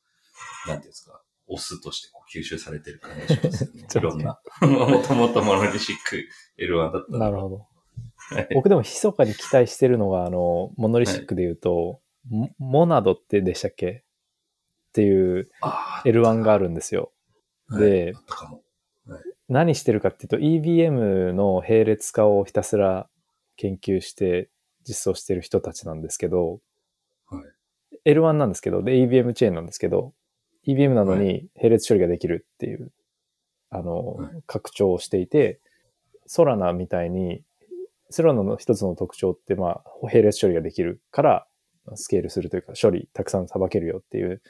[0.67, 3.87] う、なんていうんですか、オスとしてこう吸収されてる感じしますよね。
[3.95, 4.41] いろんな。
[4.63, 6.25] もともとモノリシック
[6.59, 7.67] L1 だったなるほど
[8.17, 8.49] はい。
[8.55, 14.03] 僕でも密かに期待してるのが、あの、モノリシックで言うと、モモナドってでしたっけ？
[14.89, 17.13] っていうあー L1 があるんですよ。
[17.71, 18.63] であったかも。
[19.49, 23.09] 何してるかっていうと EVM の並列化をひたすら
[23.57, 24.51] 研究して
[24.83, 26.61] 実装してる人たちなんですけど、はい
[28.07, 30.15] L1 なんですけど、で EVM チェーンなんですけど、
[30.67, 32.93] EVM なのに並列処理ができるっていう、
[33.71, 35.61] あのはい、拡張をしていて、
[36.27, 37.43] ソラナみたいに、
[38.11, 41.47] ソラナの一つの特徴って、まあ、並列処理ができるから、
[41.95, 44.43] スケールするというか、処理たくさんさばけるよっていう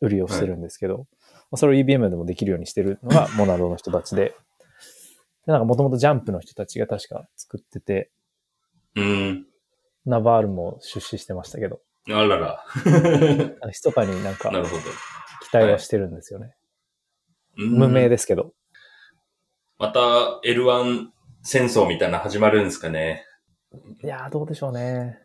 [0.00, 1.04] 売りをしてるんですけど、ま
[1.52, 4.34] あそれを EBM でもできるようにしてるのが モナドの人たちで、
[5.46, 8.10] でなんかもともとジャンプの人たちが確か作ってて、
[8.96, 9.46] うん。
[10.06, 12.64] ナバールも出資してましたけど、あらら。
[13.66, 14.82] 密かになんかなるほど。
[15.50, 16.54] 期待はしてるんですよね。
[17.56, 18.52] うん無名ですけど。
[19.78, 20.00] また
[20.44, 21.08] L1
[21.42, 23.24] 戦争みたいなの始まるんですかね。
[24.02, 25.20] いやー、どうでしょうね。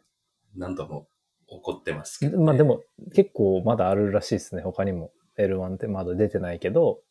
[0.56, 1.08] 何度も
[1.48, 2.44] 起こってますけど、ね。
[2.46, 2.84] まあでも
[3.16, 4.62] 結構まだあるらしいですね。
[4.62, 7.02] 他にも L1 ってまだ出てないけど、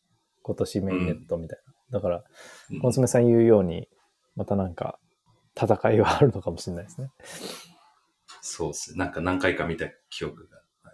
[0.43, 1.59] 今年メインネットみたい
[1.91, 1.99] な。
[1.99, 2.23] だから、
[2.71, 3.89] うん、コンソメさん言うように、
[4.35, 4.99] またなんか
[5.55, 7.09] 戦いはあるのかもしれないですね。
[8.41, 8.97] そうですね。
[8.97, 10.57] なんか何回か見た記憶が。
[10.85, 10.93] は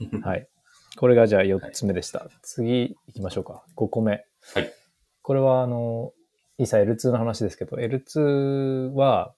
[0.00, 0.48] い、はい。
[0.96, 2.28] これがじゃあ4つ目でした。
[2.42, 3.64] 次行きましょうか。
[3.76, 4.24] 5個目。
[4.54, 4.72] はい。
[5.22, 6.12] これはあの、
[6.58, 9.34] イーサ L2 の話ですけど、L2 は、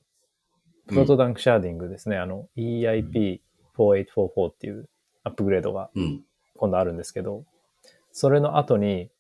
[0.89, 2.17] proto-danksharding ですね。
[2.17, 4.89] あの、EIP4844 っていう
[5.23, 6.25] アップグレードがうん。
[6.57, 7.45] 今度あるんですけど、
[8.13, 9.11] それの後に、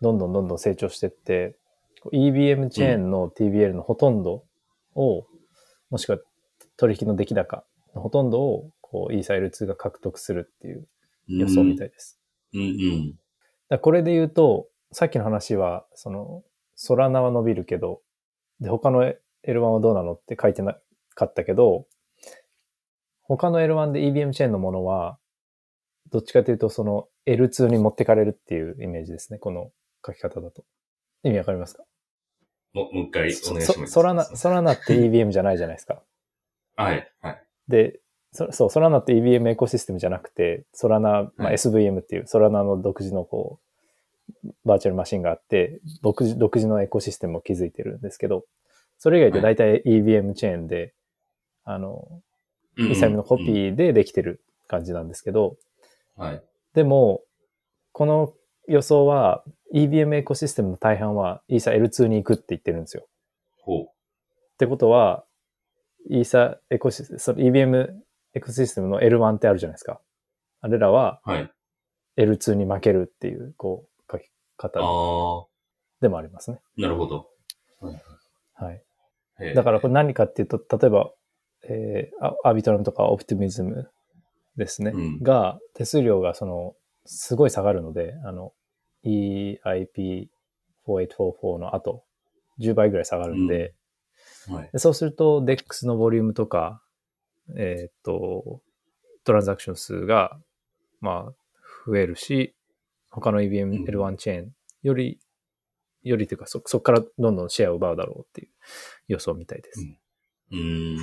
[0.00, 1.56] どんどんどんどん成長していって、
[2.12, 4.44] EVM チェーンの TVL のほとんど
[4.94, 5.26] を、
[5.94, 6.18] もしくは
[6.76, 10.88] 取引の出来高のほとんどを、こう、イーサ L2 が獲得するっていう
[11.28, 12.18] 予想みたいです。
[12.52, 13.14] うんうん。
[13.68, 16.42] だこれで言うと、さっきの話は、その、
[16.74, 18.02] ソラナは伸びるけど、
[18.58, 20.76] で、他の L1 はどうなのって書いてな
[21.14, 21.86] かったけど、
[23.22, 25.16] 他の L1 で EBM チェーンのものは、
[26.10, 29.38] どっちかというと、その L2 に持ってかれるっていうイメージですね。
[29.38, 29.70] この
[30.04, 30.64] 書き方だと。
[31.22, 31.84] 意味わかりますか？
[32.74, 33.92] もう、もう一回お願いしそます。
[33.92, 36.02] ソラナ、ソラナって EBM じゃないじゃないですか。
[36.76, 37.10] はい。
[37.22, 37.42] はい。
[37.68, 38.00] で、
[38.32, 43.60] そそう、ソラナって EBM エコシステムじゃなくて、ソラナ、まあ、はい SVM っていう、ソラナの独自のこ
[44.44, 48.44] う、バーチャルマシンがあって、独自独自のエコシステムを築いてるんですけど、
[48.98, 50.94] それ以外で大体 EBM チェーンで、
[51.64, 52.24] あの、うんうん
[52.76, 55.56] イサミのコピーでできてる感じなんですけど、
[56.18, 56.42] うんはい。
[56.74, 57.22] でも、
[57.92, 58.32] この
[58.68, 63.06] 予想は EBM エコシステムの大半はイーサ L2 に行くって言ってるんですよ。
[63.60, 63.84] ほう。
[63.84, 63.86] っ
[64.58, 65.24] てことは、
[66.08, 67.88] イーサエコシステム、その EBM
[68.34, 70.00] エコシステムの L1 ってあるじゃないですか。
[70.60, 71.50] あれらははい。
[72.16, 74.80] L2 に負けるっていう、こう、書き方
[76.00, 76.60] でもありますね。
[76.76, 77.28] なるほど。
[78.54, 78.82] はい。
[79.54, 81.10] だからこれ何かっていうと、例えば、
[81.66, 83.90] えーアアビトラムとかオプティミズム
[84.56, 84.92] ですね。
[84.94, 88.52] うんが、手数料がその、すごい下がるので、あの、
[89.04, 92.04] EIP4844 の後、
[92.60, 93.74] 10倍ぐらい下がるんで、
[94.48, 94.70] はい。
[94.72, 96.82] でそうすると、DEX のボリュームとか、
[97.56, 98.62] えーっと、
[99.24, 100.38] トランザクション数が、
[101.00, 101.34] まあ、
[101.86, 102.54] 増えるし、
[103.10, 105.18] 他のうん EBM-L1 チェーンより、
[106.02, 108.48] よりというか、そ、そこからどんどんシェアを奪うだろうっていう
[109.08, 109.80] 予想みたいです。
[109.80, 109.98] うん
[110.52, 110.96] うー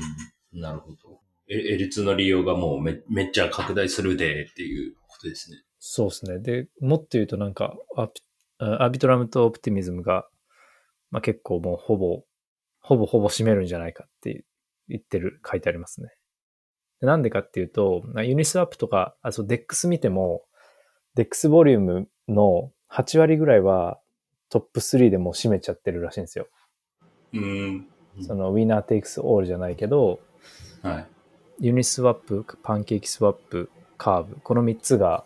[0.57, 0.59] ん。
[0.59, 1.21] なるほど。
[1.47, 5.57] え L2 の利用がもうめめっちゃ拡大するでっていうことですね。
[5.83, 6.37] そうですね。
[6.37, 8.21] で、もっと言うとなんか、アピ
[8.59, 10.27] アビトラムとオプティミズムが、
[11.09, 12.23] まあ、結構もうほぼ、
[12.79, 14.45] ほぼほぼ占めるんじゃないかって
[14.87, 16.09] 言ってる、書いてありますね。
[16.99, 20.43] でなんでかっていうと、まあユニスワップとか、あ、そう、DEX 見ても、
[21.17, 23.99] DEX ボリュームの8割ぐらいは
[24.49, 26.47] トップ3でもう占めちゃってるらしいんですよ。
[27.33, 27.87] うーん。
[28.21, 30.19] その、 winner takes all じゃないけど、
[30.83, 31.07] はい。
[31.59, 35.25] ユニスワップ、パンケーキスワップ、カーブ、この3つが、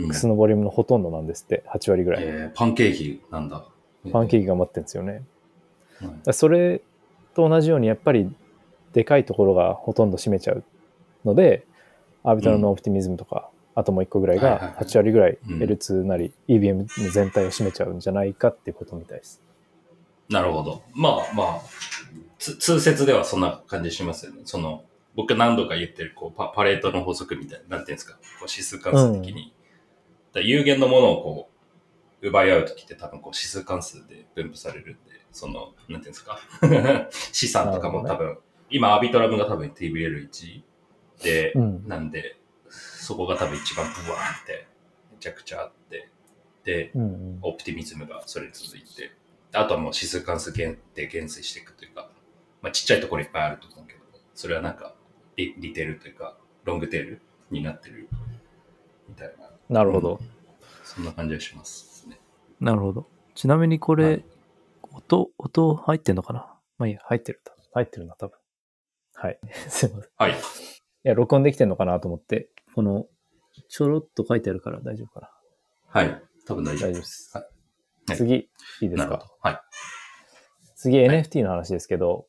[0.00, 2.24] DEX のボリュームのほとんどなんですって、8割ぐらい。
[2.24, 3.64] えー、パンケーキなんだ。
[4.12, 5.22] パンケーキが持ってるんですよね。
[6.00, 6.04] キ。
[6.04, 6.82] だからそれ
[7.34, 8.34] と同じように、やっぱり、
[8.92, 10.64] でかいところがほとんど占めちゃう
[11.24, 11.66] ので、
[12.22, 19.42] アービトラムのオプティミズムとか、あともう1個ぐらいがはいはいはい8割ぐらいうん L2 なり EBM の全体を占めちゃうんじゃないかっていうことみたいです。
[20.28, 20.82] なるほど。
[20.94, 21.62] まあまあ、
[22.38, 24.42] つ通説ではそんな感じしますよね。
[24.44, 24.84] その、
[25.16, 29.52] 僕何度か言ってるこうパパレートの法則みたいな、なんていうんですか、こう指数関数的に。
[30.34, 31.50] だ有限のものをこ
[32.22, 36.38] う、奪い合うときって多分こう指数関数で分布されるんで、その、なんていうんですか、
[37.32, 38.38] 資産とかも多分、
[38.70, 40.62] 今アビトラムが多分 TBL1
[41.22, 41.88] で、うん。
[41.88, 42.36] なんで、
[42.68, 44.66] そこが多分一番ブワーって、
[45.12, 46.08] めちゃくちゃあって、
[46.64, 47.38] で、うんうん。
[47.42, 49.12] オプティミズムがそれに続いて、
[49.52, 52.10] あとはもう指数関数減で減衰していくというか、
[52.62, 54.00] まあちっちゃいところいっぱいあると思うけど、
[54.34, 54.94] それはなんか
[55.36, 57.20] リリテールというか、ロングテール
[57.50, 58.08] になってる
[59.08, 60.20] みたいな、なるほど。
[60.84, 62.18] そんな感じがしますね。
[62.60, 63.06] なるほど。
[63.34, 64.24] ちなみにこれ、はい
[64.96, 66.54] 音、音入ってんのかな？
[66.78, 67.42] まあいいや、入ってる。
[67.72, 68.36] 入ってるな、多分。
[69.14, 69.40] はい。
[69.68, 70.08] すいません。
[70.08, 70.34] いはい。
[71.02, 73.06] や、録音できてんのかなと思って、この、
[73.68, 75.30] ちょろっと書いてあるから大丈夫かな？
[75.88, 76.22] はい。
[76.46, 77.36] 多分大丈夫です。
[77.36, 78.48] はいはい次、い
[78.82, 79.26] いですか？
[79.40, 79.60] はい。
[80.76, 82.28] 次、NFT の話ですけど、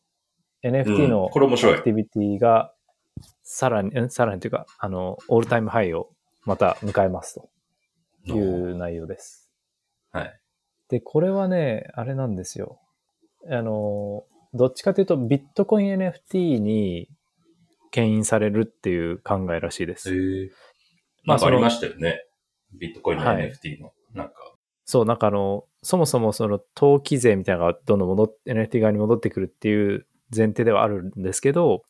[0.64, 2.74] NFT うんのアクティビティが、
[3.44, 6.15] さらに、んさらにというか、あの、オールタイムハイを
[6.46, 7.42] また迎えます
[8.28, 9.52] という内容です。
[10.12, 10.40] はい。
[10.90, 12.80] で、これはね、あれなんですよ。
[13.50, 17.10] あの、どっちかというと、ビットコイン NFT に
[17.92, 20.14] 牽引されるっていう考えらしいです。
[20.14, 20.52] へえ。
[21.24, 22.26] まあありましたよね。
[22.72, 24.34] ビットコインのはい NFT の、なんか。
[24.86, 30.06] そう、なんかあの、そもそもその投機税みたいなのがどんどん戻っ NFT 側に戻ってくるっていう
[30.36, 31.84] 前提ではあるんですけど、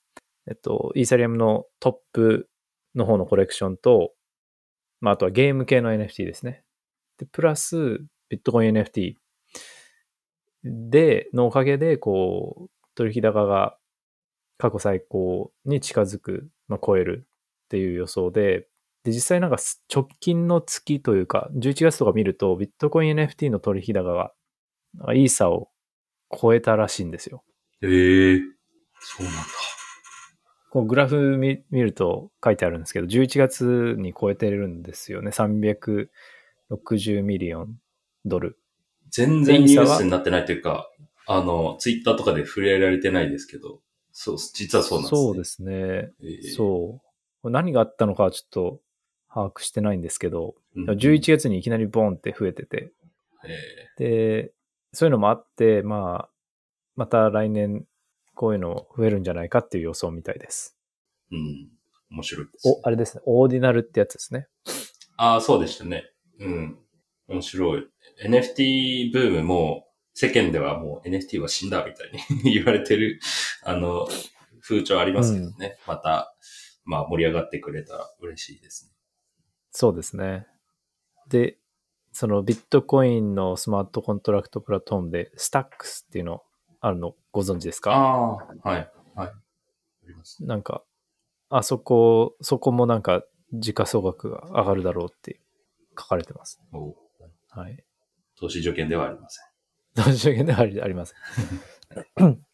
[0.48, 2.50] えっと、イーサリアムのトップ
[2.96, 4.14] の方のコレクションと、
[5.06, 6.64] まあ、あとはゲーム系の NFT ですね。
[7.20, 9.14] で、プラス、ビットコイン NFT
[10.64, 13.78] で、のおかげで、こう、取引高が
[14.58, 17.28] 過去最高に近づく、まあ、超える
[17.66, 18.68] っていう予想で、
[19.04, 19.58] で、実際なんか
[19.94, 24.34] 直近の月というか、11月とか見ると、ビットコイン NFT の取引高が、
[24.96, 25.70] なんかイーサを
[26.32, 27.44] 超えたらしいんですよ。
[27.84, 28.40] へえ。
[29.00, 29.85] そうなんだ。
[30.76, 35.32] こうグラフ見見ると書いてあるんですけど、11月に超えてるんですよね。
[35.32, 37.76] 360ミリオン
[38.26, 38.60] ドル。
[39.10, 40.90] 全然ニュースになってないというか、
[41.28, 43.80] あの、ツイッターとかで触れられてないですけど、
[44.12, 45.22] そう、実はそうなんですね。
[45.22, 45.74] そうですね。
[45.74, 47.00] えーそ
[47.44, 47.50] う。
[47.50, 48.82] 何があったのかはちょっと
[49.34, 52.92] 把握してないんですけど、うん11月にいきなりボンって増えてて、
[53.98, 54.52] えで、
[54.92, 56.30] そういうのもあって、まあ、
[56.98, 57.86] また来年
[58.36, 60.78] こういうの増えるんじゃないかっていう予想みたいです。
[61.32, 61.70] ーうん。
[62.12, 63.24] 面白いです、お、あれですね。
[63.26, 64.48] オーディナルってやつですね。
[65.18, 66.04] ああ、そうでしたね。
[66.40, 66.80] うん。
[67.28, 67.88] 面白い。
[68.26, 72.12] NFT ブームも、世間ではもう NFT は死んだみたい
[72.44, 73.20] に 言われてる、
[73.64, 74.08] あの、
[74.62, 75.78] 風潮ありますけどね。
[75.88, 76.36] また、
[76.86, 78.92] まあ盛り上がってくれたら嬉しいですね。
[79.72, 80.48] そうですね。
[81.28, 81.58] で、
[82.14, 86.44] そのビットコインのスマートコントラクトプラットフォームで、スタックスっていうの
[86.86, 87.92] あるのご存知ですか？
[87.94, 87.98] あ
[88.64, 89.32] あ、はい、はい。
[90.42, 90.84] なんか、
[91.50, 95.40] あそこ、そこもなんか時価総額が上がるだろうって
[95.98, 96.62] 書かれてます。
[96.74, 96.96] おう
[97.50, 97.84] はい。
[98.38, 99.46] 投資助言ではありません。
[100.06, 101.18] どうしようもないでは ありません。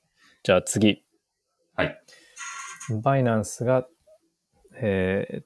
[0.44, 1.04] じゃあ次。
[1.76, 2.02] はい。
[3.04, 3.88] バイナンスが、
[4.76, 5.46] えーっ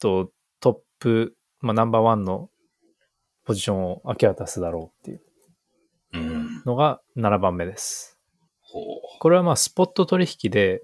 [0.00, 2.50] と、トップ、まあ、ナンバーワンの
[3.44, 5.22] ポジションを明け渡すだろうっていう
[6.14, 6.62] うん。
[6.64, 8.13] のが7番目です。
[8.74, 10.82] これはまあ、スポット取引で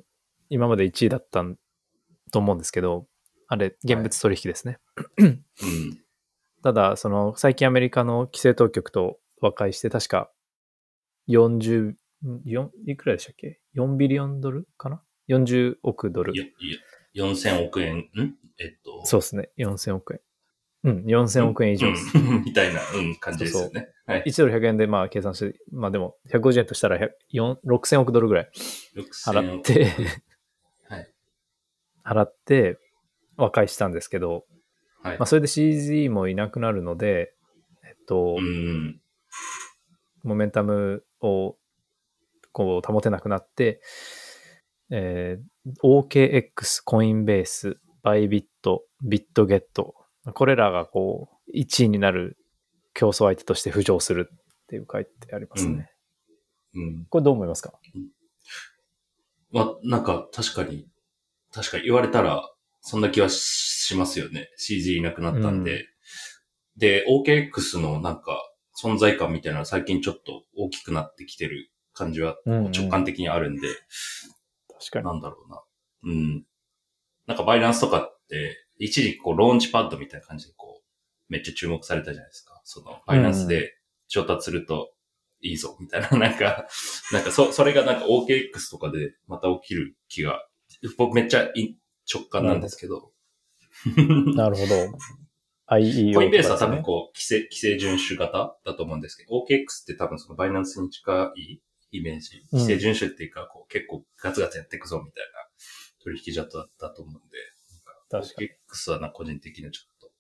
[0.49, 1.57] 今まで1位だったん
[2.31, 3.07] と思うんですけど、
[3.49, 4.79] あれ、現物取引ですね。
[5.19, 5.45] うん。
[6.63, 10.31] ただ、その、最近アメリカの規制当局と和解して、確か、
[11.29, 11.95] 40、
[12.47, 16.39] 4いくらでしたっけ ?4 ビリオンドルかな ?40 億ドルい。
[16.39, 16.49] や、い
[17.15, 18.37] や、4000億円、ん？
[18.59, 19.05] えっと。
[19.05, 19.51] そうですね。
[19.59, 20.21] 4000億円。
[20.83, 22.17] うん、4000億円以上です。
[22.17, 23.89] うん みたいな、うん、感じですよね。
[24.07, 24.23] はい。
[24.27, 28.51] 1ドル100円でまあ計算して、まあでも、150円としたら100 4 6000億ドルぐらい
[28.97, 29.85] 6000億払って、
[30.89, 31.15] はい。
[32.05, 32.79] 払って
[33.37, 34.47] 和解したんですけど、
[35.03, 35.27] はいまあ。
[35.27, 37.35] それで CZ もいなくなるので、
[37.85, 39.01] えっと、うん。
[40.23, 41.57] モメンタムを
[42.53, 43.81] こう保てなくなって、
[44.91, 45.43] えー
[45.83, 49.95] OKX、コインベース、バイビット、ビットゲット、
[50.35, 52.37] これらがこう、1位になる
[52.95, 55.91] 競争相手として浮上するっていう書いてありますね。
[56.75, 57.07] うん。
[57.09, 57.73] これどう思いますか？
[59.51, 60.87] まあ、なんか、確かに、
[61.53, 62.49] 確かに言われたら、
[62.83, 64.49] そんな気はしますよね。
[64.57, 65.87] CG いなくなったんで。
[66.77, 68.47] で、OKX のなんか、
[68.81, 73.69] 存在感みたいな最近ちょっと大きくなってきてる感じはうんうん直感的にあるんで、
[74.79, 75.05] 確かに。
[75.07, 75.63] なんだろうな。
[76.05, 76.45] うん。
[77.27, 82.61] なんかバイナンスとかって、一時期こうローンチパッドみたいな感じでこう、めっちゃ注目されたじゃないですか。
[82.65, 83.77] その、バイナンスで
[84.09, 84.93] 調達すると
[85.41, 86.67] いいぞ、みたいな、 なんか、
[87.13, 90.47] なんかそ、それがなんか OKX とかでまた起きる気が、
[90.97, 91.77] 僕めっちゃい
[92.13, 93.13] 直感なんですけど。
[94.35, 94.75] なるほど。
[95.69, 101.61] IEO コインベースは多分こう、規制、規制遵守型だと思うんですけど、OKX って多分そのバイナンスに近い
[101.93, 102.45] イメージ。
[102.53, 105.41] 規制遵守っていうか、こう結構ガツガツやっていくぞみたいな
[106.03, 107.37] 取引所だったと思うんで、
[108.11, 110.11] 確かに OKX はな、個人的にはちょっ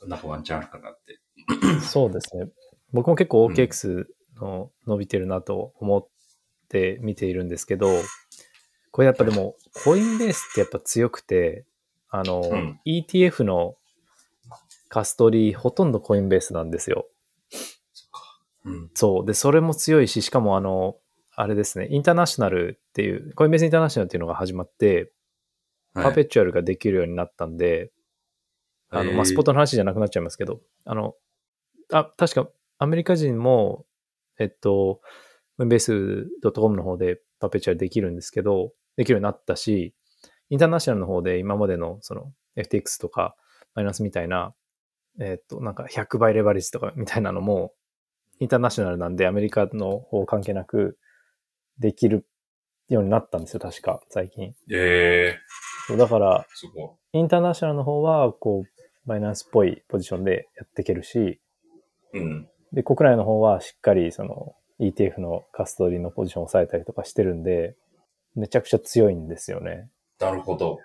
[0.00, 1.20] と、なんかワンチャンあるかなって。
[1.84, 2.48] そうですね。
[2.92, 4.06] 僕も結構 OKX
[4.40, 6.08] の伸びてるなと思っ
[6.68, 7.88] て見ているんですけど、
[8.90, 11.66] これやっぱでも、コインベースってやっぱ強くて、
[12.08, 13.76] あの、うん ETF の
[14.88, 17.06] カストリーほとんどコインベースなんですよ。
[18.64, 18.90] うん。
[18.94, 19.26] そう。
[19.26, 20.96] で、それも強いし、しかもあの、
[21.34, 25.12] あれですね、インターナショナルっていう、コインベースインターナショナルっていうのが始まって、
[26.02, 27.92] パペはい、チュアルができるようになったんで、
[28.90, 31.14] あの、まあ、スポットの話じゃなくなっちゃいますけど、あの、
[31.92, 33.84] あ、確かアメリカ人も、
[34.38, 35.00] えっと、
[35.56, 39.94] コインベース .com の方でパペチュアルできるんですけど、できるようになったし、
[40.50, 43.36] インターナショナルの方で今までのその FTX とか
[43.74, 44.54] マイナスみたいな、
[45.20, 47.72] えっと、なんか100倍レバレッジとかみたいなのも、
[48.40, 50.96] インターナショナルなんでアメリカの方関係なく
[51.78, 52.26] できる
[52.88, 54.54] ようになったんですよ、確か、最近。
[54.70, 56.46] えそうだから、
[57.12, 61.40] インターナショナルの方は、こう、バイナンスっぽいポジションでやっていけるし、
[62.14, 62.18] い。
[62.18, 62.48] うん。
[62.72, 67.76] で、国内の方はしっかり、その、ETF のカストリーのポジションを抑えたりとかしてるんで、
[68.34, 69.88] めちゃくちゃ強いんですよね。
[70.20, 70.78] なるほど。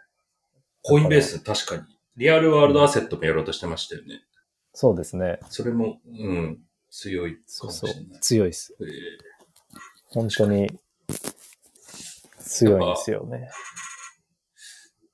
[0.81, 1.83] コインベース、確かに。
[2.15, 4.21] リアルワールドアセットもやろうとしてましたよね。
[4.73, 5.39] そうですね。
[5.49, 7.93] それも、うん、強いかそうそう。
[8.21, 8.75] 強いです。
[8.79, 9.33] えー
[10.13, 10.69] 本当に
[12.39, 13.49] 強いんですよね。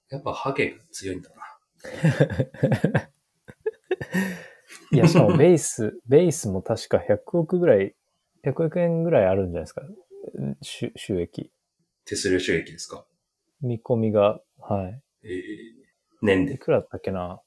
[0.09, 1.35] やっぱハゲが強いんだな。
[4.91, 7.95] いや、しかもベース、ベースも確か100億ぐらい、
[8.43, 9.83] 100億円ぐらいあるんじゃないですか。
[10.61, 11.51] 収収益。
[12.05, 13.05] 手数料収益ですか？
[13.61, 15.01] 見込みが、はい。
[15.23, 15.31] えー、
[16.21, 16.53] 年で。
[16.55, 17.41] いくらだったっけな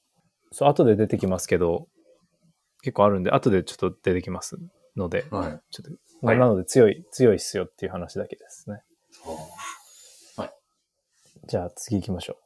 [0.51, 1.89] そう、後で出てきますけど、
[2.81, 4.57] 結構あるんで、後でちょっと出てきます
[4.95, 5.61] ので、はい。
[5.71, 8.81] ちょっと、はいなので強い、強いっすよっていう話だけですね。
[11.45, 12.42] じゃあ次行きましょう。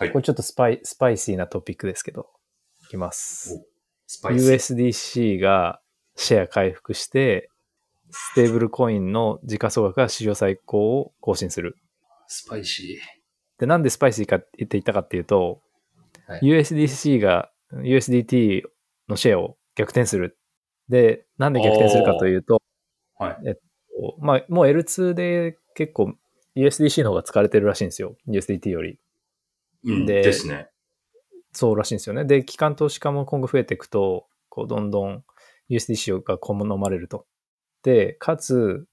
[0.00, 2.30] はいこれちょっとスパイ、スパイシーなトピックですけど、
[2.84, 3.62] いきます。
[4.06, 4.72] スパイス。
[4.74, 5.82] USDC が
[6.16, 7.50] シェア回復して、
[8.10, 11.76] ステーブルコインの時価総額が史上最高を更新する。
[12.28, 12.98] スパイシ
[13.58, 15.60] で、なんでスパイシーかって言っていたかっていうと、
[16.26, 18.62] はい USDC が USDT
[19.06, 20.38] のシェアを逆転する。
[20.88, 23.24] で、なんで逆転するかというと、ー。
[23.24, 23.58] はい。
[24.18, 26.14] まあ、もう L2 で結構
[26.56, 28.16] USDC の方が使われてるらしいんですよ。
[28.26, 28.98] USDT より。
[29.84, 30.06] うん。
[30.06, 30.68] でですね。
[31.52, 32.24] そうらしいんですよね。
[32.24, 35.24] で、機関投資家も今後増えていくと、こう、どんどん
[35.68, 37.26] USDC が好まれると。
[37.82, 38.86] で、かつ、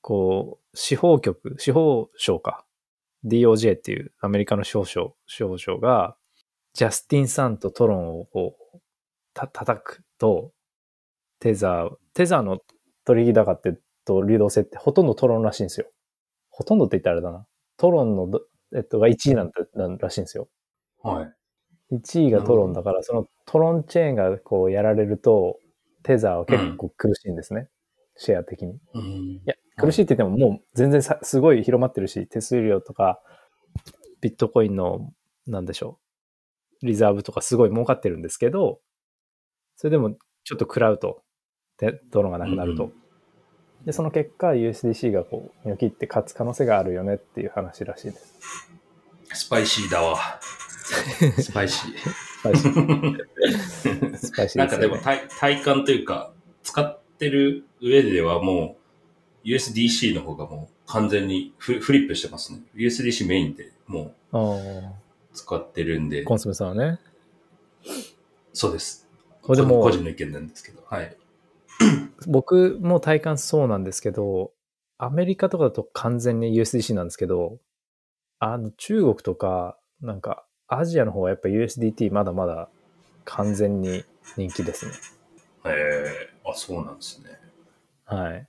[0.00, 2.64] こう、司法局、司法省か。
[3.24, 6.16] DOJ っていうアメリカの司法省、司法省が、
[6.74, 8.78] ジャスティン・サンとトロンをこう、
[9.32, 10.52] た、叩くと、
[11.40, 12.58] テザー、テザーの
[13.04, 15.86] 取引高ってと流動性ってほとんどトロンらしいんですよ。
[16.50, 17.46] ほとんどって言ったらあれだな。
[17.76, 18.42] トロンのど、
[18.74, 20.48] えっと、が1位なんて、なんらしいんですよ。
[21.02, 21.22] は
[21.90, 21.96] い。
[21.96, 25.58] 1位がトロンだから、そのトロンチェーンがこうやられると、
[26.02, 27.68] テザーは結構苦しいんですね。
[28.16, 28.74] シェア的に。
[28.74, 29.42] いうん。
[29.44, 33.20] や、苦しいって言ってももう全然さすごい広まってるし、手数料とか、
[34.20, 35.12] ビットコインの、
[35.46, 35.98] なんでしょ
[36.82, 38.80] う、リザーブとかすごい儲かってるんですけど、
[39.76, 41.22] それでもちょっと食らうと、
[41.78, 42.86] でトロンがなくなると。
[42.86, 43.03] うん
[43.84, 48.34] で、その結果、USDC がこう、ニョキって勝つ可能性があるよねっていう話らしいです。
[49.34, 50.18] スパイシーだわ。
[51.40, 51.98] スパイシー。
[51.98, 54.16] スパイシー。
[54.16, 56.32] スパイシーなんかでも体体感というか、
[56.62, 58.76] 使ってる上ではも
[59.44, 62.60] う USDC の方がもう完全にフフリップしてますね。
[62.74, 64.92] USDC メインでもうあ
[65.34, 67.00] 使ってるんであ、、コンソメさんはね。
[68.52, 69.06] そうです。
[69.42, 71.16] これでも個人の意見なんですけど、はい。
[72.26, 74.52] 僕も体感そうなんですけど、
[74.98, 77.58] アメリカとかだと完全に USDC なんですけど、
[78.38, 82.68] あの中国とか、なんかアジアの方はやっぱ USDT まだまだ
[83.24, 84.04] 完全に
[84.36, 84.92] 人気ですね。
[85.66, 87.38] えー、あ、そうなんですね。
[88.04, 88.48] はい。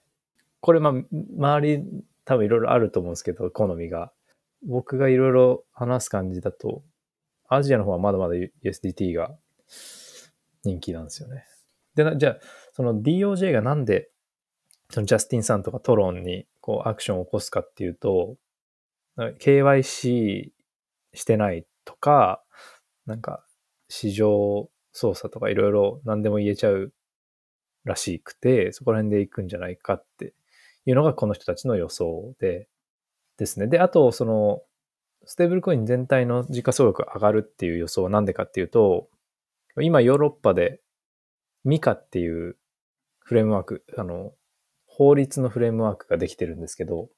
[0.61, 0.93] これまあ、
[1.37, 1.83] 周り
[2.25, 4.11] 多分いろいろあると思うんですけど、好みが。
[4.67, 6.83] 僕がいろいろ話す感じだと、
[7.47, 9.35] アジアの方はまだまだ USDT が
[10.63, 11.45] 人気なんですよね。
[11.93, 12.37] で、なじゃあ、
[12.75, 14.09] その DOJ がなんで、
[14.89, 18.35] そのジャスティンさんとかトロンにこうアクションを起こすかっていうと、
[19.17, 20.51] KYC
[21.13, 22.43] してないとか、
[23.05, 23.45] なんか
[23.87, 26.91] 市場操作とかいろいろ何でも言えちゃう
[27.85, 30.33] らしくて、そこら辺で行くんじゃないかって
[30.85, 32.67] いうのがこの人たちの予想で、
[33.37, 33.67] ですね。
[33.67, 34.61] で、あと、その、
[35.25, 39.09] ステーブルコイン全体の時価総額が上がるっていう予想はなんでかっていうと、
[39.81, 40.81] 今ヨーロッパで
[41.63, 42.57] ミカっていう
[43.25, 44.33] フレームワーク、あの、
[44.85, 47.09] 法律のフレームワークができてるんですけど、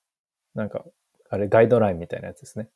[0.56, 0.86] なんか、
[1.30, 2.70] あれガイドラインみたいなやつですね。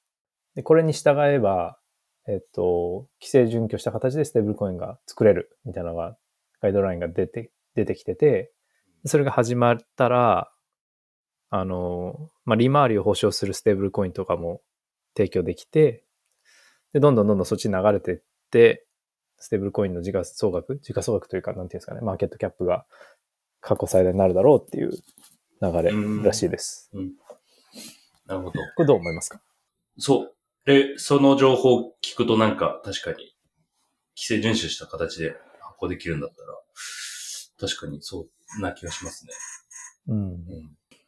[0.56, 1.80] で、これに従えば、
[2.28, 6.18] えっと、規制準拠した形でステーブルコインが作れるみたいなのが、
[6.62, 8.52] ガイドラインが出て、出てきてて、
[9.06, 10.52] それが始まったら、
[11.50, 14.62] あの、まあ、利回りを保証するステーブルコインとかも
[15.16, 16.04] 提供できて、
[16.92, 18.22] で、どんどんどんどんそっちに流れてっ
[18.52, 18.86] て、
[19.42, 22.86] ステーブルコインの時価総額時価総額というか、なんていうんですかね、 market cap が
[23.62, 24.92] 過去最大になるだろうっていう
[25.62, 25.92] 流れ
[26.24, 26.90] らしいです。
[28.26, 28.54] なるほど。
[28.76, 29.42] これどう思いますか？
[29.98, 30.36] そう。
[30.66, 33.36] で、その情報を聞くとなんか確かに、
[34.16, 39.32] 規制遵守した形で発行できるんだったら、確かにそうな気がしますね。
[40.08, 40.24] うん。
[40.32, 40.38] うん。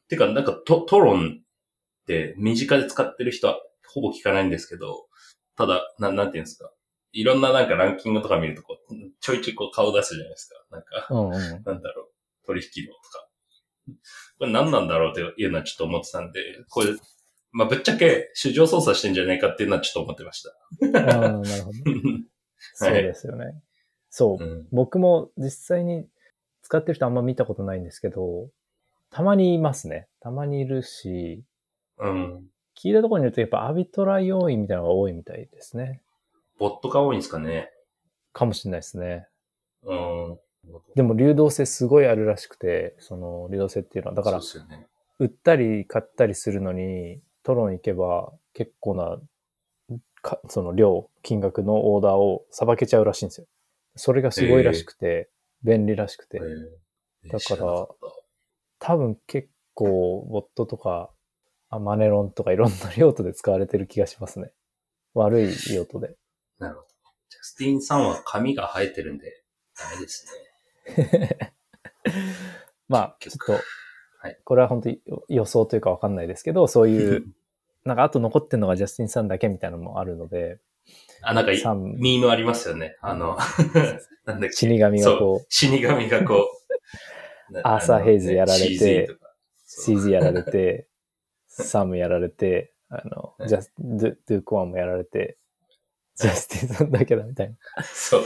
[0.07, 5.05] てか、なんかトトロンって身近で使ってる人はほぼ聞かないんですけど、
[5.55, 6.69] ただ、ななんていうんですか？
[7.11, 10.55] いろんななんかランキングとか見るとこう、ちょいちょいこう顔出すじゃないですか。
[10.71, 11.31] なんか、うんうん。
[11.63, 12.12] なんだろう、
[12.45, 13.29] 取引量とか。
[14.39, 16.95] これ何なんだろうっていうのはちょっと思ってたんで、これ、
[17.51, 20.49] まあ、ぶっちゃけ市場操作してんじゃないかっていうのはちょっと思ってました。
[20.99, 21.81] ああ、なるほど。
[22.75, 23.61] そうですよね。
[24.09, 24.43] そう。
[24.43, 26.07] うん、僕も実際に
[26.61, 28.49] 使ってる人あんま見たことないんですけど、
[29.11, 30.07] たまにいますね。
[30.21, 31.43] たまにいるし、
[31.99, 32.47] うん。
[32.75, 36.01] 聞いたところによるとやっぱアビトラ要因みたいなのが多いみたいですね。
[36.57, 37.69] ボットが多いんですかね。
[38.31, 39.27] かもしれないですね。
[39.83, 40.39] うん。
[40.95, 44.87] でも流動性すごいあるらしくて、その流動性っていうのは、だからね。
[45.19, 49.19] 売ったり買ったりするのに、トロン行けば結構な
[50.23, 53.47] かその量、金額のオーダーをさばけちゃうらしいんですよ。
[53.95, 55.29] それがすごいらしくて、
[55.63, 56.37] 便利らしくて。
[56.37, 56.83] えー
[57.25, 57.87] だから
[58.79, 61.09] 多分結構、ボットとか、
[61.69, 64.51] あマネロンとかいろんな用途で使われてる気がしますね。
[65.15, 66.17] 悪い用途で。
[66.59, 66.87] たなるほど。
[67.29, 69.45] ジャスティンさんは髪が生えてるんで、
[69.79, 70.52] ダメですね。
[72.87, 73.53] まあ、ちょっと、
[74.19, 74.39] はい。
[74.43, 77.25] これは本当に予想というかわかんないですけど、そういう、
[77.83, 80.59] なんかあと残ってんのがジャスティンさんだけみたいなのもあるので、
[81.21, 82.97] あ、なんかミームありますよね。
[83.01, 83.37] あの、
[84.25, 84.51] なんだっけ。
[84.51, 86.49] 死神がこう、死神がこ
[87.49, 89.09] う、な アーサーヘイズやられて
[89.67, 90.87] CZ やられて、
[91.47, 93.49] サムやられて、あの、はい。
[93.49, 95.37] ジャスドゥ、ドゥコアンもやられて、
[96.15, 98.23] ジャスティンさんだけだみたいそう。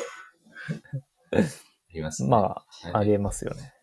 [1.97, 2.27] ありますな。
[2.27, 2.31] ね。
[2.31, 3.73] まはいあ、ありえますよね。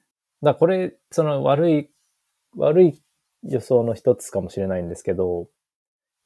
[0.42, 1.90] だこれ、その悪い、
[2.56, 3.02] 悪い
[3.42, 5.48] 予想の一つかもしれないんですけど、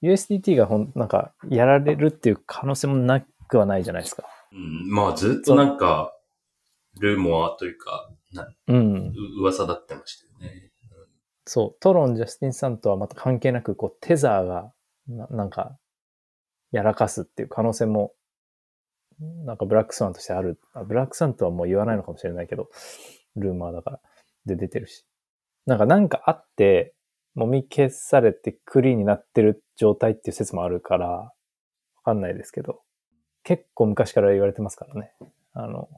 [0.02, 4.24] USDT がほん、なんか、やられるっていう可能性もなくはないじゃないですか。
[4.52, 6.14] うん、まあずっとなんか、
[7.00, 8.96] ルーモアというか、なうん。
[9.08, 10.70] う噂だってましたよね。
[11.44, 14.72] そう、トロン、ジャスティンさんとはまた関係なく、こう、テザーが
[15.08, 15.78] な、なんか、
[16.70, 18.12] やらかすっていう可能性も、
[19.20, 20.60] なんかブラックスワンとしてある。
[20.74, 22.70] あブラックスワンとはもう言わないのかもしれないけど、
[23.36, 24.00] ルーマーだから、
[24.46, 25.04] で出てるし。
[25.66, 26.94] なんかなんかあって、
[27.34, 31.32] もみ消されてクリーンになってる状態っていう説もあるから、わ
[32.04, 32.80] かんないですけど、
[33.44, 35.12] 結構昔から言われてますからね。
[35.52, 35.88] あの、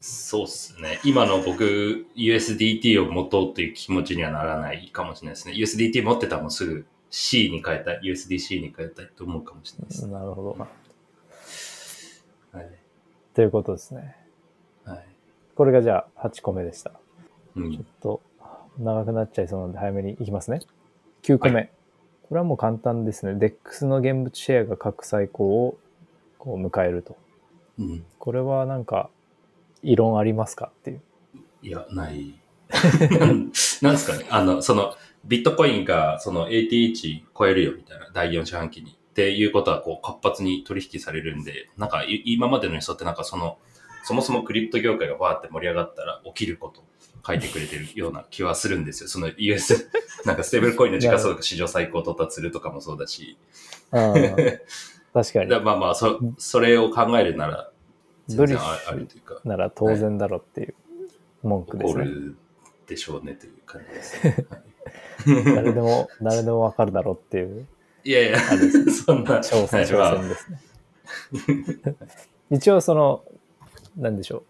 [0.00, 0.98] そうっすね。
[1.04, 5.54] 今の僕、USDT を持とうという気持ちにはならないかもしれないですね。
[5.54, 10.06] USDT 持ってたらもうすぐ C に変えたい、USDC に変えたいと思うかもしれないです。
[10.06, 10.68] なるほどな。
[12.52, 12.70] はい。
[13.34, 14.16] ということですね。
[14.84, 15.04] はい。
[15.54, 16.92] これがじゃあ8個目でした。
[17.56, 18.22] うんちょっと
[18.78, 20.60] 長くなっちゃいそうなので早めにいきますね。
[21.22, 21.60] 9個目。
[21.60, 21.66] は
[22.30, 23.32] これはもう簡単ですね。
[23.32, 25.78] DEX の現物シェアが各最高を
[26.38, 27.16] こう迎えると。
[27.78, 28.04] うん。
[28.18, 29.10] これはなんか、
[29.82, 31.00] 異論ありますかっていう。
[31.62, 32.34] いや、ない。
[33.82, 34.26] なんですかね。
[34.30, 34.94] あの、その、
[35.24, 38.96] ビットコインがその ATH 超えるよみたいな、第4四半期に。
[39.10, 43.58] っていうことは、こう、活発に取引されるんで、なんか、い今までの予想ってなんかその、
[44.04, 46.82] そもそもクリプト業界がわーって盛り上がったら起きること
[47.26, 49.08] 書いてくれてるような気はするんですよ。
[49.08, 49.90] その US、
[50.24, 53.36] なんかステーブルコインの時価総額史上最高到達するとかもそうだし。
[53.90, 55.50] 確かに。
[55.50, 57.70] だまあまあ、そ、それを考えるなら、
[58.28, 60.74] ブリああるというか、なら当然だろっていう
[61.42, 62.04] 文句ですね。
[62.04, 62.36] 起こる
[62.86, 64.46] でしょうねという感じです、ね。
[64.48, 64.62] はい
[65.54, 67.66] 誰でも、誰でもわかるだろうっていう
[68.04, 69.80] いやいや、そんな、挑戦、
[70.28, 70.60] ですね。
[72.50, 73.24] 一応その、
[73.96, 74.42] なんでしょう。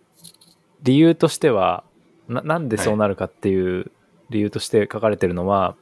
[0.83, 1.85] 理由としては、
[2.29, 3.91] ななんでそうなるかっていう
[4.31, 5.77] 理由として書かれてるのは、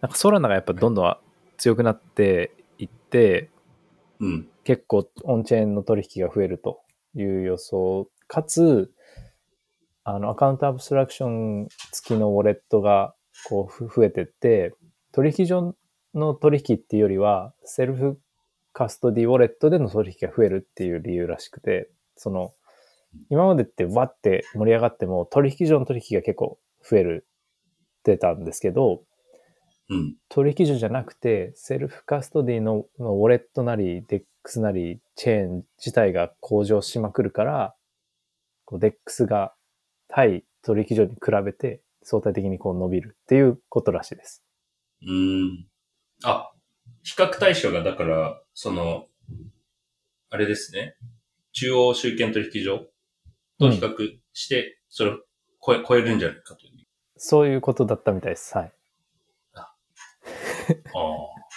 [0.00, 1.16] なんかソラナがやっぱどんどん
[1.58, 3.50] 強くなっていって、
[4.18, 4.48] うん。
[4.64, 6.80] 結構オンチェーンの取引が増えると
[7.14, 8.92] いう予想、かつ、
[10.04, 13.14] あの、アカウントアブストラクション付きのウォレットが
[13.48, 14.74] こうふ増えてって、
[15.12, 15.74] 取引所
[16.14, 18.20] の取引っていうよりは、セルフ
[18.72, 22.52] カストディウォレットでの取引が増えるっていう理由らしくて、その、
[23.28, 26.58] 今までってわって盛り上がっても取引所の取引が結構
[26.88, 27.26] 増える
[28.00, 29.02] ってたんですけど、
[29.88, 30.14] うん。
[30.28, 37.74] 取引所じゃなくて、セルフカストディののウォレットなり、DEX なり、チェーン自体が向上しまくるから、
[38.64, 39.52] こう DEX が
[40.06, 44.44] 対取引所に比べて相対的にこう伸びるっていうことらしいです。
[45.02, 45.69] うーん。
[46.24, 46.52] あ、
[47.02, 49.06] 比較対象がだから、その、
[50.30, 50.96] あれですね。
[51.52, 52.86] 中央集権取引所
[53.58, 55.18] と比較して、それを
[55.64, 56.70] 超え超えるんじゃないかという。
[57.16, 58.56] そういうことだったみたいです。
[58.56, 58.72] はい。
[59.54, 59.60] あ
[60.94, 61.50] あ。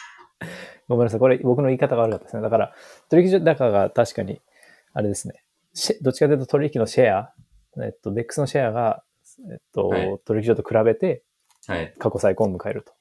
[0.88, 1.20] ごめんなさい。
[1.20, 2.42] これ僕の言い方が悪かったですね。
[2.42, 2.76] だから、
[3.10, 4.42] 取引所高が確かに、
[4.94, 5.44] あれですね。
[6.02, 7.34] どっちかというと取引のシェア、
[7.82, 9.04] えっと、DEX のシェアが、
[9.50, 11.24] えっと、はい取引所と比べて
[11.66, 11.94] はい。
[11.98, 12.92] 過去最高を迎えると。
[12.92, 12.96] あ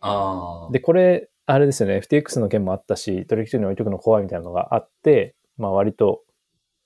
[0.00, 0.68] あ。
[0.72, 6.22] で、これ、あれですよね、FTX の件もあったし、取引所に置いとくの怖いみたいなのがあって、まあ割と、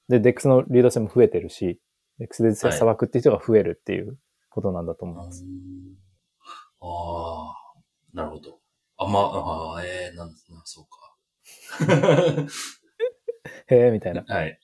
[0.08, 1.80] で、DEX のリード性も増えてるし、
[2.20, 4.18] DEX ではい裁くっていう人が増えるっていう
[4.50, 5.44] ことなんだと思います。
[6.80, 8.60] ああ、なるほど。
[8.98, 11.02] あ、まあ、あーええなんですな、そうか。
[13.68, 14.24] へえ、みたいな。
[14.26, 14.58] はい。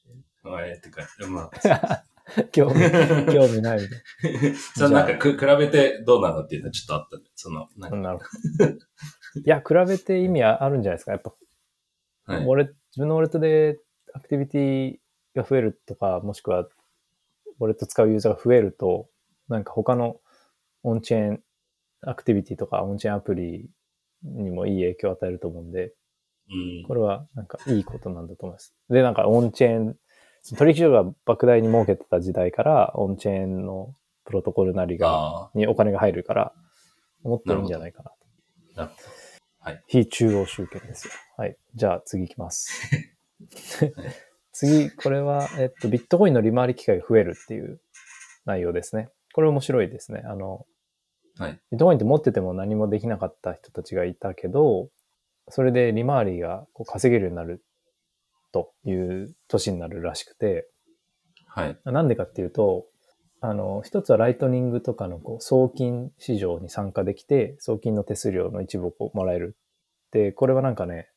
[0.62, 2.04] ええってか、まあ、
[2.52, 2.74] 興味、
[3.32, 7.24] 興味ないみたいそのなんかく比べてどうなのっていうのはちょっとあったね。
[7.34, 8.02] その、なんかな。
[8.02, 8.24] なるほ
[8.64, 8.70] ど。
[9.40, 11.12] いや、比べて意味あるんじゃないですか。
[11.12, 13.80] やっぱ、はいウォレ自分のウォレットで
[14.12, 14.98] アクティビティ
[15.34, 19.08] が増えるとか、もしくは、ウォレット使うユーザーが増えると、
[19.48, 20.20] なんか他の
[20.82, 21.42] オンチェーン
[22.02, 23.70] アクティビティとかオンチェーンアプリ
[24.22, 25.94] にもいい影響を与えると思うんで、
[26.50, 26.84] うん。
[26.86, 28.74] これはなんかいいことなんだと思います。
[28.88, 29.96] で、なんかオンチェーン、
[30.56, 33.94] 取引所が莫大に儲けてた時代から、オンチェーンの
[34.24, 36.52] プロトコルなりが、あにお金が入るから、
[37.22, 38.16] もっといいんじゃないかなと。
[38.76, 39.18] あ、なるほど。
[39.86, 41.12] 非中央集権ですよ。
[41.36, 41.56] はい。
[41.74, 42.70] じゃあ次行きます。
[44.52, 47.80] 次、これは、えっと、ビットコインの利回り機会が増えるっていう
[48.44, 49.10] 内容ですね。
[49.32, 50.22] これ面白いですね。
[50.24, 50.66] あの、
[51.38, 51.60] はい。
[51.70, 54.88] ビットコインって持ってても何もできなかった人たちがいたけど、
[55.48, 57.62] それで利回りがこう稼げるようになる
[58.52, 60.68] という年になるらしくて、
[61.46, 61.78] はい。
[61.84, 62.86] なんでかっていうと、
[63.40, 69.56] あの、一つはライトニングとかのこう送金市場に参加できて、送金の手数料の一部をもらえる。
[70.10, 71.10] で、これはなんかね、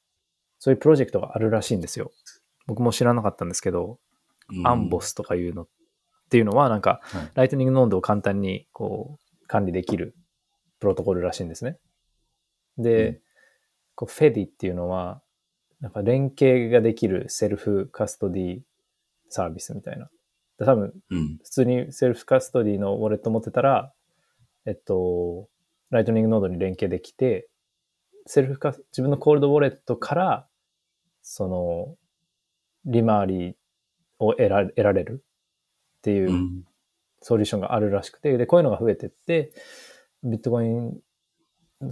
[0.59, 2.11] そういうプロジェクトがあるらしいんですよ。
[2.67, 3.99] 僕も知らなかったんですけど、
[4.49, 4.99] うんアンボ。
[5.01, 5.67] スとかいうのっ
[6.29, 7.32] ていうのはなんか、はい。
[7.34, 10.15] ライトニングノードを簡単にこう管理できる
[10.79, 11.77] プロトコルらしいんですね。
[12.77, 13.19] で、うん
[13.93, 15.21] こうフェディっていうのは、
[15.82, 18.59] なんか連携ができる self-custody
[19.29, 20.09] サービスみたいな。
[20.59, 21.38] で多分、うん。
[21.43, 23.91] 普通に self-custody のウォレット持ってたら、
[24.65, 25.47] えっと、
[25.89, 27.49] ライトニングノードに連携できて、
[28.27, 30.47] セルフカス、自分のコールドウォレットから、
[31.23, 31.95] その、
[32.86, 33.57] 利回り
[34.19, 35.23] を得ら得られる
[35.99, 36.63] っていううん
[37.21, 39.53] ソリューションがあるらしくて、で、こういうのが増えてって、
[40.23, 40.99] ビットコイン、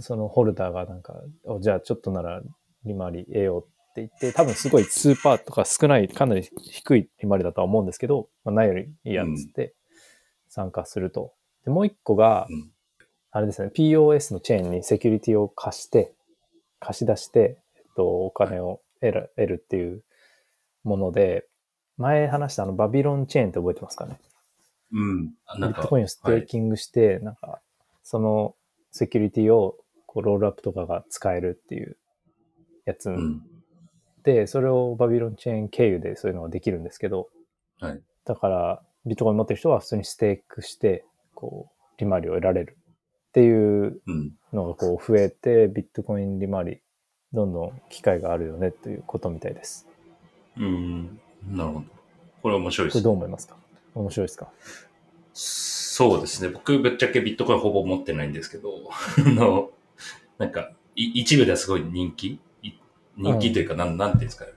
[0.00, 1.14] そのホルダーがなんか、
[1.44, 2.42] おじゃあちょっとなら
[2.84, 9.74] 利回り得ようって言って、多分すごいスーパーとか少ない、かなり低い利回りだとは思うんですけど、まあ、ないよりいいやっつって
[10.48, 11.32] 参加すると。
[11.64, 12.70] で、もう一個が、うん
[13.32, 16.12] あれですね、POS のチェーンにセキュリティを貸して、
[16.80, 20.02] 貸し出して、えっと、お金を得る得るっていう
[20.82, 21.46] もので、
[21.96, 24.18] 前話したあのバビロンチェーンって覚えてますかね？
[24.90, 25.34] うん。
[25.46, 27.60] あなんか、ビットコインをステーキングして、なんか、
[28.02, 28.56] その
[28.90, 29.76] セキュリティを
[30.06, 31.96] こうロールアップとかが使えるっていう
[32.84, 33.10] やつ。
[34.24, 37.28] で、それをバビロンチェーン経由でそういうのができるんですけど、
[37.80, 38.00] はい。
[38.24, 41.04] だから、ビットコイン持ってる人は普通にステークして、
[41.34, 41.68] こ
[41.98, 42.76] う、利回りを得られる
[43.28, 43.50] ってい
[43.86, 44.32] ううん。
[44.52, 46.80] のがこう増えて、ビットコイン利回り、
[47.32, 49.86] どんどん機会があるよねということみたいです。
[50.56, 51.20] うん。
[51.48, 51.84] なるほど。
[52.42, 53.02] これ面白いでこれすね。
[53.04, 53.56] どう思いますか？
[53.94, 54.48] 面白いですか？
[55.32, 56.48] そうですね。
[56.50, 58.70] 僕、ぶっちゃけビットコインほぼ持ってないんですけど、
[59.24, 59.70] あの、
[60.38, 62.40] なんか、い一部ではすごい人気い
[63.16, 64.52] 人気というか、なん、なんていうんですかね。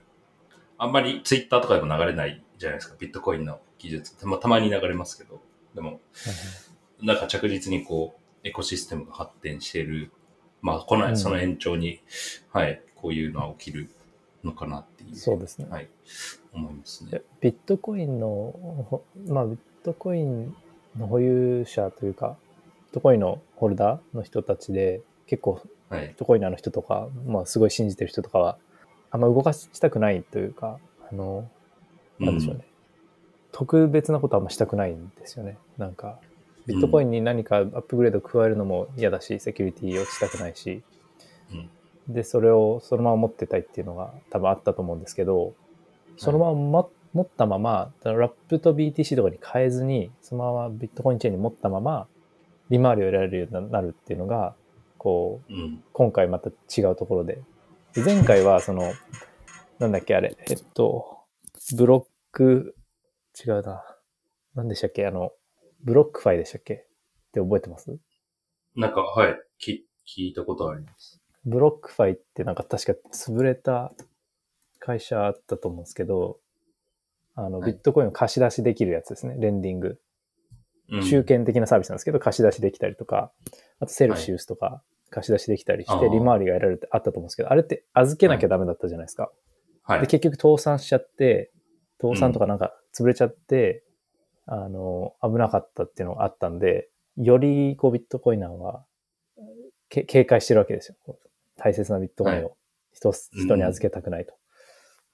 [0.78, 2.96] あんまりツイッターとかでも流れないじゃないですか。
[2.98, 4.18] ビットコインの技術。
[4.18, 5.40] たまたまに流れますけど。
[5.74, 6.00] でも、
[7.02, 10.10] なんか着実にこう、エコシステムが発展している。
[10.60, 12.00] まあ、この、うんその延長に、
[12.50, 13.90] はい、こういうのは起きる
[14.42, 15.16] のかなっていう。
[15.16, 15.66] そうですね。
[15.70, 15.88] はい、
[16.52, 17.22] 思いますねで。
[17.40, 18.26] ビットコインの、
[18.88, 20.54] ほまあ、ビットコイン
[20.96, 22.36] の保有者というか、
[22.86, 26.14] ビットコインのホルダーの人たちで、結構、はいビッ。
[26.14, 28.58] トコイナーの人とか、まあ、すごい信じてる人とかは、
[29.10, 30.78] あんま動かしたくないというか、
[31.10, 31.48] あの、
[32.18, 32.64] なんでしょうね。
[33.52, 35.58] 特別なことはあんましたくないんですよね。
[35.78, 36.18] なんか、
[36.66, 40.82] ビットコインに何かアップグレード加えるのも嫌だし、セキュリティをしたくないし、
[41.52, 41.70] うん
[42.08, 45.54] で、それをそのまま持ってたいっていうのが多分あったと思うんですけど、
[46.16, 52.06] そのままま持ったまま、ラップと BTC とかに変えずに、そのままビットコインチェーンに持ったまま、
[52.70, 54.54] 利回りを得られるようになるっていうのが、
[55.04, 55.84] こう、うん。
[55.92, 57.42] 今回また違うところで。
[57.92, 58.90] で前回はその、
[59.78, 61.18] なんだっけあれ、えっと、
[61.76, 62.74] ブロック、
[63.46, 63.84] 違うな。
[64.54, 65.32] なんでしたっけあの、
[65.82, 66.74] ブロックファイでしたっけ？
[66.74, 66.78] っ
[67.32, 67.98] て覚えてます？
[68.74, 69.38] なんか、はい。
[69.58, 71.20] き聞いたことあります。
[71.44, 73.92] ブロックファイってなんか確か潰れた
[74.78, 76.40] 会社あったと思うんですけど、
[77.34, 79.36] あの、はいビットコインを貸し出しできるやつですね。
[79.38, 80.00] lending。
[80.90, 83.32] うん集権的なサービスなんですけど、貸し出しできたりとか、
[83.80, 84.82] あとセルシウスとか
[85.14, 89.30] 貸し出しできたりして、利回りが得られてあったと思うんですけど、あれって預けなきゃダメだったじゃないですか。
[89.88, 90.06] で、はい。
[90.06, 91.52] 結局倒産しちゃって、
[92.00, 93.84] 倒産とかなんか潰れちゃって、
[94.46, 98.84] あの、危なかったっていうのがあったんで、よりこうビットコイナーは
[99.88, 101.16] け警戒してるわけですよ。
[101.56, 102.56] 大切なビットコインはを
[102.92, 104.34] 人,、人に預けたくないと。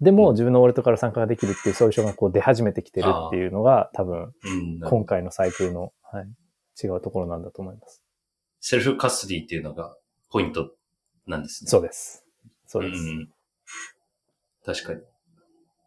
[0.00, 6.26] でも自分のウォレットから参加ができるっていうソリューションがこう出始めてきてるっていうのが多分うん、今回のサイクルの、はい、
[6.82, 8.02] 違うところなんだと思います。
[8.60, 9.96] セルフカストディっていうのが
[10.30, 10.70] ポイント
[11.26, 11.68] なんですね。
[11.70, 12.24] そうです。
[12.66, 13.02] そうです。
[13.02, 13.28] んん
[14.64, 15.00] 確かに。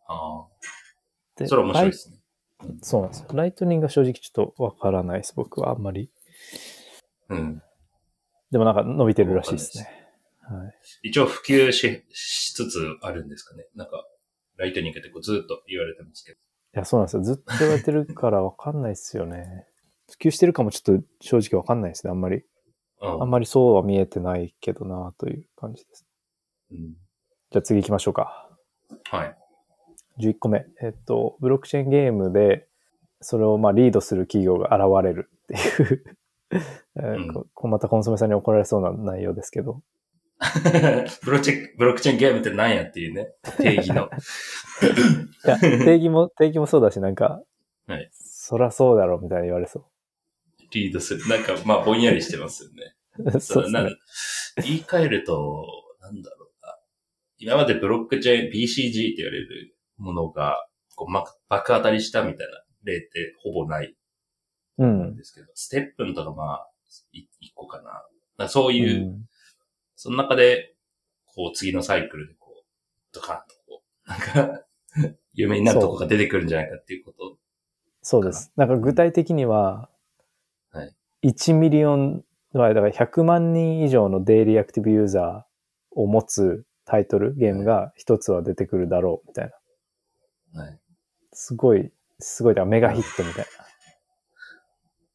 [0.08, 0.48] あ
[1.38, 1.48] であ。
[1.48, 2.18] それは面白いですね。
[2.82, 3.28] そうなんですよ。
[3.34, 6.10] ライトニングが正直ちょっとわからないです、僕はあんまり。
[7.30, 7.62] うん。
[8.52, 9.88] でもなんか伸びてるらしいですね。
[10.42, 11.10] はい。
[11.10, 13.68] 一応普及ししつつあるんですかね。
[13.76, 14.06] なんか、
[14.58, 16.38] ライトニングってこうずっと言われてますけど。
[16.38, 16.40] い
[16.74, 17.24] や、そうなんですよ。
[17.24, 19.68] ずっと言われてるからわかんないですよね。
[20.10, 22.44] 普及してるかもちょっと正直わかんないですね、あんまり。
[23.04, 26.06] うんあんまりそうは見えてないけどなという感じです。
[26.72, 26.94] うん
[27.52, 28.50] じゃあ次行きましょうか。
[29.12, 29.36] はい。
[30.20, 30.66] 11個目。
[30.82, 32.68] えっと、ブロックチェーンゲームで、
[33.22, 36.04] それをまあリードする企業が現れるっていう、
[36.98, 39.82] えーうんまたコンソメさんに怒られそうな内容ですけど。
[41.24, 44.10] ブロックチェーン、ブロックチェーンゲームって何やっていうね、定義の。
[45.46, 47.44] いや、定義も、定義もそうだし、なんか、
[47.88, 49.86] はいそらそうだろ、みたいに言われそ
[50.80, 51.28] リードする。
[51.28, 52.96] なんか、まあ、ぼんやりしてますよね。
[53.36, 53.40] う。
[53.40, 53.96] そうですなね。
[54.64, 55.66] 言い換えると、
[56.02, 56.78] なんだろうな。
[57.38, 63.96] 今までブロックチェーン、BCG って言われるものが、こう、ま、爆当たりしたみたいな例ってほぼない
[64.78, 65.16] うんん。
[65.16, 66.70] ですけど、ステップンとかまあ、
[67.12, 67.84] い一個かな。
[67.84, 68.04] だか
[68.38, 69.26] らそうういう、ん
[69.96, 70.76] その中で、
[71.26, 72.66] こう、次のサイクルでこう、
[73.14, 74.66] ドカンとこう、なんか、
[75.34, 77.38] 有名になるとこが出てくるんじゃないかっていうこと。
[78.02, 78.52] そうです。
[78.58, 79.93] なんか具体的には、はい
[81.24, 89.52] 1 million、だから100万人以上の daily active user を持つタイトル、ゲームが一つは出てくるだろう、みたい
[90.54, 90.62] な。
[90.62, 90.80] はい。
[91.32, 93.46] すごい、すごい、だからメガヒットみたい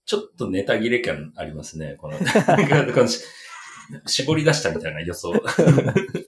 [0.04, 2.18] ちょっとネタ切れ感ありますね、この、
[4.06, 5.32] 絞り出したみたいな予想。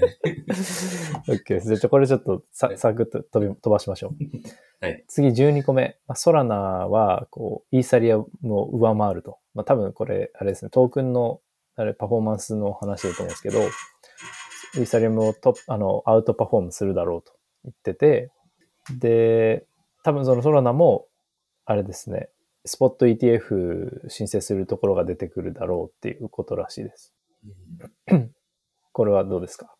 [0.00, 0.08] な。
[1.34, 1.68] OK です。
[1.68, 4.12] じゃあ、これちょっとさはいサクッと飛び飛ばしましょう。
[4.84, 5.04] はい。
[5.08, 5.98] 次12個目。
[6.06, 9.38] まあ、ソラナは、こう、イーサリアムを上回ると。
[9.54, 11.40] まあ、多分これ、あれですね、トークンの、
[11.76, 13.60] あれ、パフォーマンスの話だと思うんですけど、
[14.76, 17.32] イーサリアムをトあの、アウトパフォームするだろうと
[17.64, 18.30] 言ってて、
[18.98, 19.66] で、
[20.02, 21.06] 多分そのソラナも、
[21.64, 22.28] あれですね、
[22.66, 27.14] スポット ETF 申請するところが出てくるだろうっていうことらしいです。
[28.92, 29.73] これはどうですか？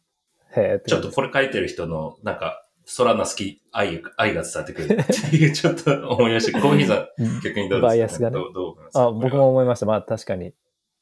[0.86, 6.60] ちょっとこれ書いてる人の、なんか、ソラナ好き愛、愛が伝わってくるっていう、 ちょっと思いました。
[6.60, 9.48] コーヒーさん、逆にどうですか、バイアスがねどうあ、僕も。
[9.48, 9.86] 思いました。
[9.86, 10.52] まあ確かに。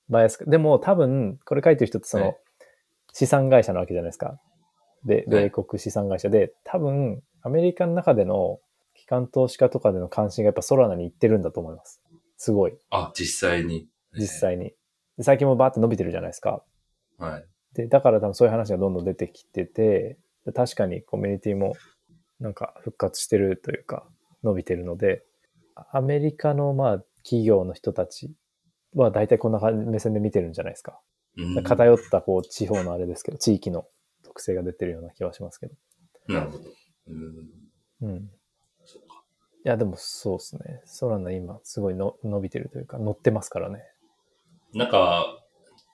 [0.09, 0.45] バイアスか。
[0.47, 2.37] でも多分、これ書いてる人ってその、はい
[3.15, 4.41] 資産会社なわけじゃないですか。
[5.05, 8.61] で、はい米国資産会社で、多分、アメリカの中での
[8.95, 12.01] 機関投資家とかでの関心がやっぱソラナに行ってるんだと思います。
[12.39, 12.79] すごい。
[12.91, 13.87] あ、実際に。
[14.15, 14.73] 実際に。
[15.19, 16.63] で最近もバーって伸びてるじゃないですか。
[17.19, 17.45] はい。
[17.75, 21.77] で、だから多分そういう話がどんどん出てきてて、で確かにコミュニティも
[22.41, 24.07] なんか復活してるというか、
[24.43, 25.25] 伸びてるので、
[25.93, 28.33] アメリカのまあ企業の人たち
[28.95, 31.01] は大体こんな感じ目線で見てるんじゃないですか。
[31.37, 33.87] うん偏ったこう地方のあれですけど、地域の
[34.23, 35.75] 特性が出てるような気はしますけど。
[36.29, 36.65] なるほど。
[37.09, 38.09] うん。
[38.09, 38.31] うん。
[38.85, 39.25] そうか。
[39.65, 40.83] いや、でもそうですね。
[40.85, 43.83] ソラナ今すごいの伸びてるというか、乗ってますからね。
[44.75, 45.39] なんか、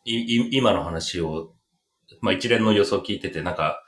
[0.05, 1.53] い、い今の話を、
[2.21, 3.85] まあ一連の予想聞いてて、なんか、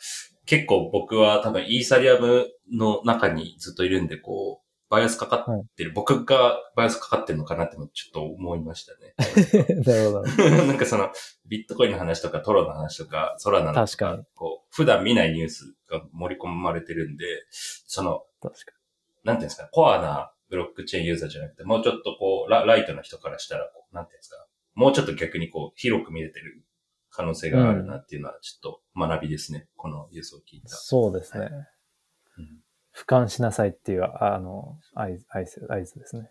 [0.47, 9.15] 結構僕は多分イーサリアムの中にずっといるんで、こう、バイアスかかってる、僕がバイアスかかってるのかなってのちょっと思いましたね。
[9.87, 10.23] なるほど。
[10.67, 11.13] なんかその、
[11.47, 18.25] ビットコインの話とか、トロの話とか、ソラナのと確かにこう、普段見ないニュースが盛り込まれてるんで、その、
[19.23, 24.45] なんていうんですか、コアなブロックチェーンユーザーじゃなくて、もうちょっとこう、ラライトな人からしたら、こうなんていうんですか、
[24.75, 26.65] もうちょっと逆にこう、広く見れてる
[27.11, 29.69] 可能性があるなっていうのは、ちょっと学びですね。
[29.77, 30.63] この予想を聞いに。
[30.63, 30.69] た。
[30.69, 31.51] そうですね。
[32.39, 32.61] うん
[32.95, 36.29] 俯瞰しなさいっていう、あの、合図、合図合図ですね。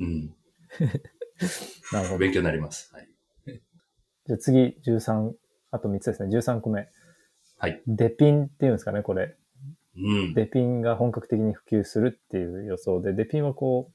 [0.00, 0.34] うん。
[1.92, 2.18] なるほど。
[2.18, 2.92] 勉強になります。
[2.94, 3.08] はい。
[4.26, 5.32] じゃあ次、13、
[5.70, 6.36] あと3つですね。
[6.36, 6.88] 13個目。
[7.58, 7.82] はい。
[7.86, 9.36] DePIN っていうんですかね、これ。
[9.96, 10.34] うん。
[10.34, 13.92] DePIN が本格的に普及するっていう予想で、 DePIN はこ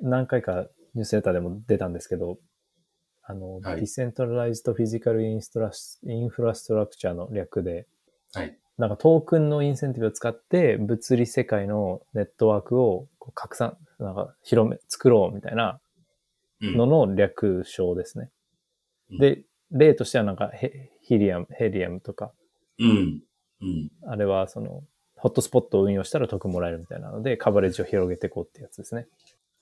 [0.00, 2.38] う、何回かニュースレターでも出たんですけど、
[3.26, 5.70] あの、はい Decentralized Physical Instra
[6.04, 7.86] Infrastructure の略で、
[8.32, 8.56] はい。
[8.76, 15.80] なんかトークンのインセンティブを使って物理世界のネットワークを拡散、なんか広め、作ろうみたいな
[16.60, 16.76] うん。
[16.76, 18.30] のの略称ですね。
[19.10, 22.32] うんで、例としてはなんかヘヒリアム、ヘリアムとか、
[22.78, 23.22] うん。
[23.60, 23.90] うん。
[24.06, 24.82] あれはその、
[25.16, 29.06] ホットスポットを運用したら得もらえるみたいなので、カバレッジを広げていこうってやつですね。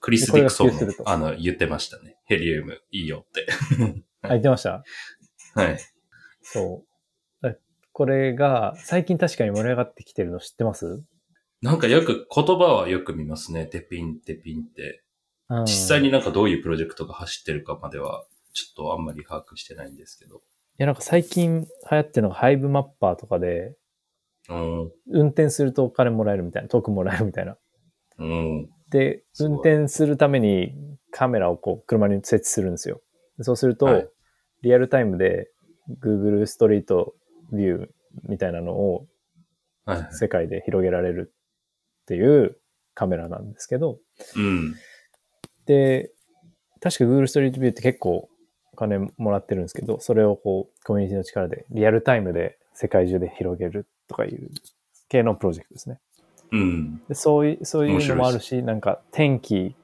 [0.02, 0.70] クリス・ディクソン
[1.06, 2.16] あの、言ってましたね。
[2.24, 3.46] ヘリウムいいよって。
[4.22, 4.82] あ、言ってました？
[5.54, 5.78] はい。
[6.42, 6.84] そ
[7.42, 7.46] う。
[7.48, 7.56] え
[7.92, 11.02] これが、最近確かに盛り上がってきてるの知ってます？
[11.62, 13.68] なんかよく、言葉はよく見ますね。
[13.72, 15.04] デピン、デピンって。
[15.48, 18.24] うん実際になんかどういうプロジェクトが走ってるかまでは、
[18.54, 20.36] ちょっとあんまり把握してないんですけど。
[20.36, 20.40] い
[20.78, 23.76] や、なんか最近流行ってるのがハイブマッパーとかで、
[24.48, 24.92] うん。
[25.08, 27.56] 運転するとお金もらえるみたいな、トークンもらえるみたいな。
[28.18, 28.70] うん。
[28.92, 30.74] で、運転するために
[31.10, 33.00] カメラをこう車に設置するんですよ。
[33.38, 34.08] でそうすると、はい
[34.62, 35.50] リアルタイムで
[36.00, 37.16] Google ストリート
[37.52, 37.86] ビュー
[38.28, 39.08] みたいなのを。
[40.12, 41.32] 世界で広げられる
[42.02, 42.56] っていう
[42.94, 43.98] カメラなんですけど、
[44.36, 44.74] うん。
[45.66, 46.12] で、
[46.80, 48.28] 確か Google ストリートビューって結構
[48.72, 54.50] お金もらってるんですけど、それをこう、コミュニティの力でリアルタイムで世界中で広げるとかいう
[55.08, 55.98] 系のプロジェクトですね。
[56.52, 57.02] うん。
[57.08, 59.74] でそういう、そういうのもあ面るし、なんか天気、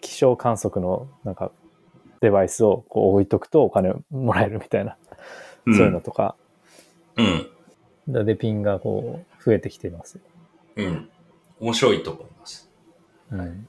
[0.00, 1.50] 気象観測のなんか
[2.20, 4.96] デバイスをこう置いとくとお金もらえるみたいな、
[5.66, 6.36] うんそういうのとか、
[7.16, 7.48] うん。
[8.08, 10.20] だデピンがこう、増えてきています。
[10.76, 11.08] うん。
[11.60, 12.70] 面白いと思います。
[13.30, 13.68] うん。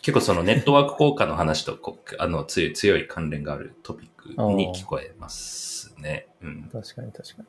[0.00, 6.28] 結構そのネットワーク効果の話とこうあの強い強い関連があるトピックに聞こえますね。
[6.40, 6.70] うん。
[6.72, 7.42] 確かに確か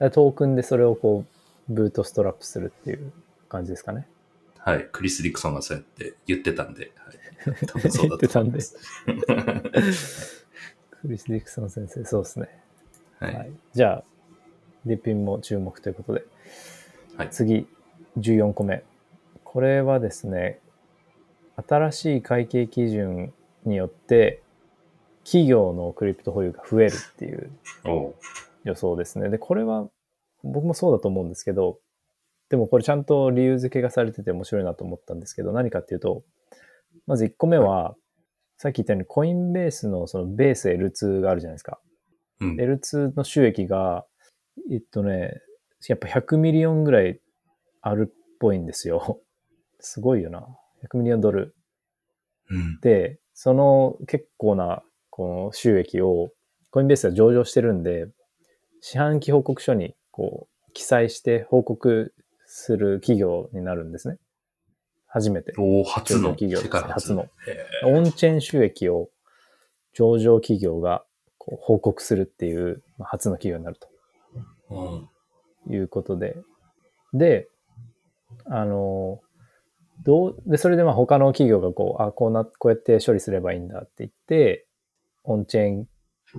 [0.00, 0.10] に。
[0.10, 3.12] トークンでそれをこう、ブートストラップするっていう
[3.48, 4.06] 感じですかね。
[4.58, 4.88] はい。
[4.92, 8.76] クリス・ディクソンがそうやって言ってたんで、はい、 多分そうだと思います。
[11.02, 12.48] クリス・ディクソン先生、そうですね。
[13.18, 13.34] はい。
[13.34, 13.52] はい。
[13.72, 14.04] じゃあ、
[14.86, 16.24] デピンも注目ということで。
[17.16, 17.66] はい次、
[18.18, 18.84] 14個目。
[19.44, 20.60] これはですね、
[21.68, 23.32] 新しい会計基準
[23.64, 24.42] によって、
[25.24, 27.50] 企業のクリプト保有が増えるっていう
[28.64, 29.28] 予想ですね。
[29.28, 29.88] で、これは
[30.42, 31.78] 僕もそうだと思うんですけど、
[32.48, 36.22] でもこれちゃんと理由付けがされてて面白いなと思ったんですけど、何かっていうと、
[37.06, 37.96] まず1個目は、
[38.58, 41.80] さっき言ったようにコインベースのそのベース L2 があるじゃないですか。
[42.40, 42.56] うん。
[42.56, 44.04] L2 の収益が、
[44.70, 45.40] えっとね、
[45.88, 47.20] やっぱ100 million ぐらい
[47.80, 49.20] あるっぽいんですよ。
[49.80, 50.46] すごいよな。
[50.84, 51.54] 100 million ドル。
[52.50, 52.80] うん。
[52.80, 56.30] で、その結構なこの収益を
[56.70, 58.08] コインベースが上場してるんで、
[58.80, 62.14] 四半期報告書にこう記載して報告
[62.46, 64.18] する企業になるんですね。
[65.08, 65.52] 初めて。
[65.58, 67.24] おお初の、企業世界初の。
[67.24, 67.28] へ
[67.86, 69.10] オンチェーン収益を
[69.92, 71.04] 上場企業が
[71.38, 73.88] こう報告するっていう、まあ初の企業になると。
[74.70, 75.08] ー
[75.66, 75.74] うん。
[75.74, 76.36] いうことで。
[77.12, 77.48] で、
[78.46, 79.20] あの、
[80.04, 84.66] どう、で、それでまあ他の企業がこう、あ、こうな、こうやって処理すればいいんだって言って、
[85.24, 85.88] オンチェーン、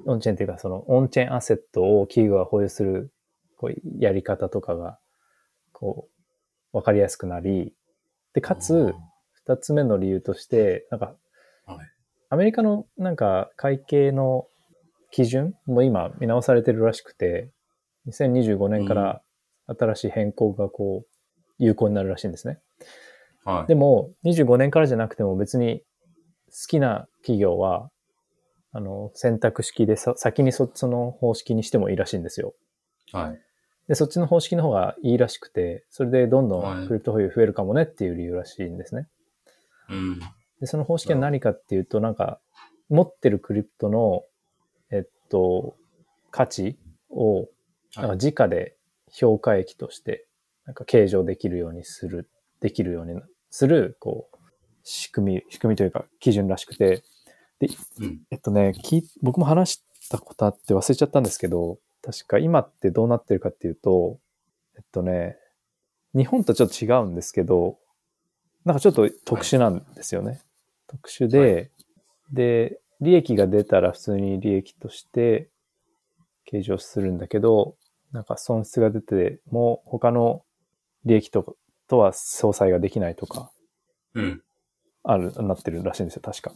[0.05, 3.11] オンチェーンっていうかその、オンチェーンアセットを企業が保有する、
[3.64, 4.99] こう、やり方とかが、
[5.72, 6.09] こ
[6.74, 7.74] う、わかりやすくなり、
[8.34, 8.93] で、かつ、
[9.32, 11.16] 二つ目の理由として、なんか
[11.66, 11.88] はい、
[12.30, 14.47] アメリカのなんか会計の
[15.11, 17.51] 基準も今見直されてるらしくて、
[18.07, 19.22] 2025年から
[19.68, 21.07] 新しい変更がこう、
[21.59, 22.59] 有効になるらしいんですね。
[23.45, 23.68] はい。
[23.68, 25.84] でも、25年からじゃなくても別に
[26.47, 27.89] 好きな企業は、
[28.74, 32.53] あの、選択式でさ先にそその方式にしてもいいらしいんですよ。
[33.11, 33.39] はい。
[33.88, 39.08] で、そっちの方式の方がいいらしくて、それでどんどはいんクリプト保有増えるかもねっていう理由らしいんですね。
[39.90, 40.20] うん。
[40.62, 42.40] で、その方式は何かっていうと、なんか、
[42.90, 44.24] 持ってるクリプトの、
[44.92, 45.76] えっと、
[46.32, 46.78] 価値
[47.10, 47.50] を、
[47.96, 48.76] なんか直で
[49.12, 50.26] 評価益として、
[50.66, 52.30] なんか計上できるようにする、
[52.62, 53.20] できるように
[53.50, 54.38] する、こう、
[54.84, 57.04] 仕組み、仕組みというか、基準らしくて、
[57.60, 57.68] で、
[58.00, 58.22] うん。
[58.32, 64.20] えっとね、聞い僕も話したことあって忘れちゃったんですけど、確か今ってどうなってるかっていうと、
[64.76, 65.38] えっとね、
[66.16, 67.78] 日本とちょっと違うんですけど、
[68.66, 70.41] なんかちょっと特殊なんですよね。
[70.88, 71.72] 特殊で、
[72.32, 75.49] で、利益が出たら普通に利益として
[76.45, 77.76] 計上するんだけど、
[78.12, 80.43] なんか損失が出ても他の
[81.06, 83.51] 利益ととは相殺ができないとか、
[84.14, 84.41] うん。
[85.04, 86.54] ある、なってるらしいんですよ、確か。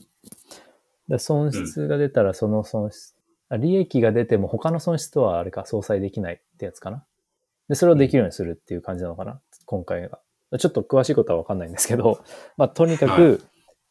[1.08, 3.17] で損失が出たらその損失、あ
[3.52, 7.06] 利益が出ても他の損失とはあれか、相殺できないってやつかな。
[7.70, 10.20] で、それをできるようにするっていう感じなのかな、今回が。
[10.58, 12.24] ちょっと詳しいことはわかんないんですけど、
[12.58, 13.38] まあ、とにかく、は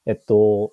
[0.06, 0.72] えっと、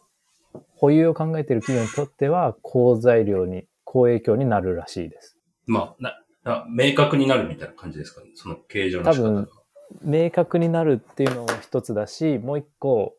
[0.75, 5.38] 保有を考えている企業にとっては、好材料に、好影響になるらしいです。
[5.65, 8.27] まあ、な、な明確になるみたいな感じですかね。
[8.36, 9.29] その形状の仕方が。
[9.29, 9.49] 多分
[10.01, 13.15] 明確になるっていうのも一つだし、もう一個、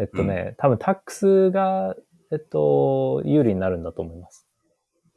[0.00, 1.94] えっとね、多分タックスが、
[2.32, 4.47] えっと、有利になるんだと思います。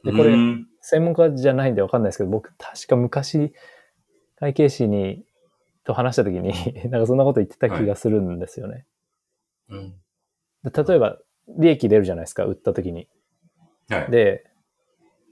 [0.03, 3.53] で、これう、ん専門家じゃないんでわかんないですけど、僕確か昔、
[4.37, 5.23] 会計士に、
[5.83, 6.53] と話した時に、
[6.89, 8.85] なんかそんなこと言ってた気がするんですよね。
[9.69, 9.95] うん。
[10.63, 13.07] で例えば、利益出るじゃないですか、売った時に。
[13.89, 14.11] はい。
[14.11, 14.45] で、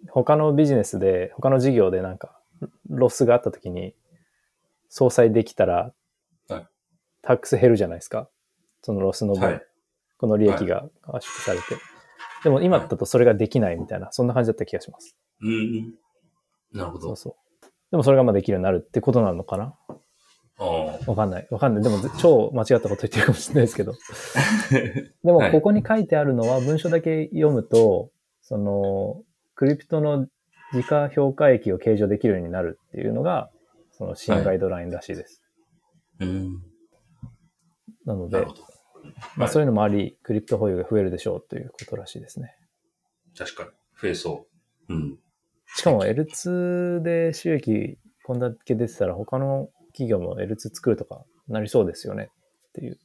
[0.10, 2.40] 他のビジネスで、他の事業でなんか、
[2.90, 3.96] ロスがあった時に、
[4.88, 5.94] 相殺できたら
[6.48, 6.68] はい、
[7.22, 8.30] tax 減るじゃないですか。
[8.82, 9.66] そのロスの分、はい
[10.20, 11.82] この利益が圧縮されて。
[12.44, 15.16] でも今だとそれができないみたいな、そんな感じだった気がします。
[15.42, 15.94] うん。
[16.74, 17.08] なるほど。
[17.08, 17.66] そうそう。
[17.92, 19.76] でもそれがまあできるようになるってことなのかな？
[20.60, 21.10] ああ。
[21.10, 21.48] わかんない。
[21.50, 21.84] わかんない。
[21.84, 23.94] でも超間違ったこと言ってるかもしれないですけど。
[25.24, 28.12] でもはいここに書いてあるのは文章だけ読むと、
[28.42, 29.24] その、
[29.56, 30.28] クリプトの
[30.74, 33.50] 時価評価益を計上できるようになるっていうのが、
[33.92, 35.42] その新ガイドラインらしいです。
[36.20, 36.62] うん。
[38.06, 38.64] なのでなるほ、ど。
[39.04, 42.56] まあはいそういうのもあり、クリプト保有が増えるでしょうということらしいですね。
[43.38, 43.70] 確かに。
[44.02, 44.48] 増えそ
[44.90, 44.94] う。
[44.94, 45.18] うん。
[45.76, 52.30] しかも L2 で収益こんだけ出てたら他の企業も L2 作るとかなりそうですよね
[52.70, 53.00] っていう。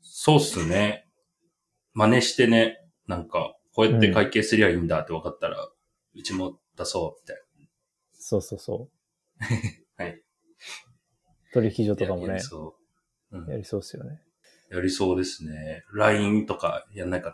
[0.00, 1.06] そうっすね。
[1.92, 5.68] 真似してね、なんか、こうやって会計すりゃいいんだって分かったら、
[6.14, 7.36] うちも出そう、みたい
[8.12, 8.92] そうそうそう。
[10.02, 10.22] はい。
[11.52, 12.16] 取引所とかな。
[12.16, 12.76] もねやり、そ
[13.30, 13.38] う。
[13.38, 14.22] うんやりそうですよね。
[14.74, 15.84] やりそうですね。
[15.92, 17.32] LINE とかやんないか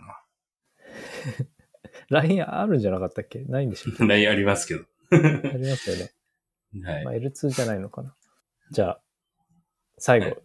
[2.11, 3.41] LINE あるんじゃなかったっけ？
[3.45, 4.09] ないんでしょ な。
[4.15, 4.85] LINE ありますけど。
[5.13, 5.17] あ
[5.57, 6.13] りますよね。
[6.85, 7.05] はい。
[7.05, 8.17] まあ、L2 じゃないのかな。
[8.71, 9.03] じゃあ、
[9.99, 10.39] 最後はい、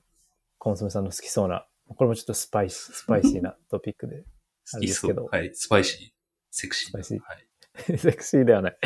[0.58, 4.24] コンソメさんの好きそうな、これもちょっとスパイス、スパイシーなトピックで、
[4.74, 4.82] あ好きそう。
[4.82, 5.54] れですけどはい。
[5.54, 6.10] スパイシー。
[6.52, 6.90] セクシー。
[6.90, 7.98] スパイシーはい。
[8.00, 8.78] セクシーではない。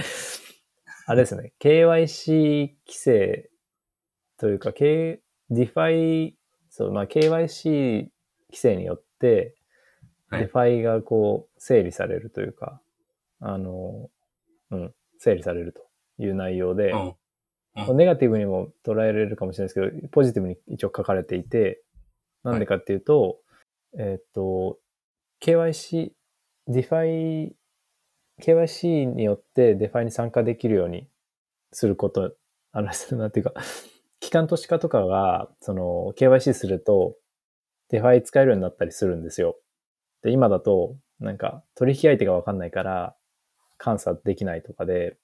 [1.05, 3.49] あれですね、KYC 規制
[4.37, 6.33] というか、K、DeFi、
[6.79, 8.07] そう、まあ KYC
[8.47, 9.53] 規制によって、
[10.29, 10.47] はい。
[10.47, 12.79] DeFi がこう、整理されるというか、
[13.41, 14.09] あの、
[14.71, 15.81] うん、整理されると
[16.23, 17.97] いう内容で、うん。
[17.97, 21.81] ネガティブにも捉えられるかもしれないですけど、ポジティブに一応書かれていて、
[22.43, 23.39] なんでかっていうと、
[23.97, 24.79] えーっと、
[25.41, 26.11] KYC、
[26.69, 27.51] DeFi、
[28.41, 31.09] KYC によって DeFi に参加できるように
[31.73, 32.33] すること、
[32.71, 33.53] あの、 なんていうか、
[34.19, 37.15] 機関投資家とかが、その、KYC すると、
[37.91, 39.57] DeFi 使えるようになったりするんですよ。
[40.23, 43.15] で、今だと、なんか、取引相手がわかんないから、
[43.83, 45.17] 監査できないとかで、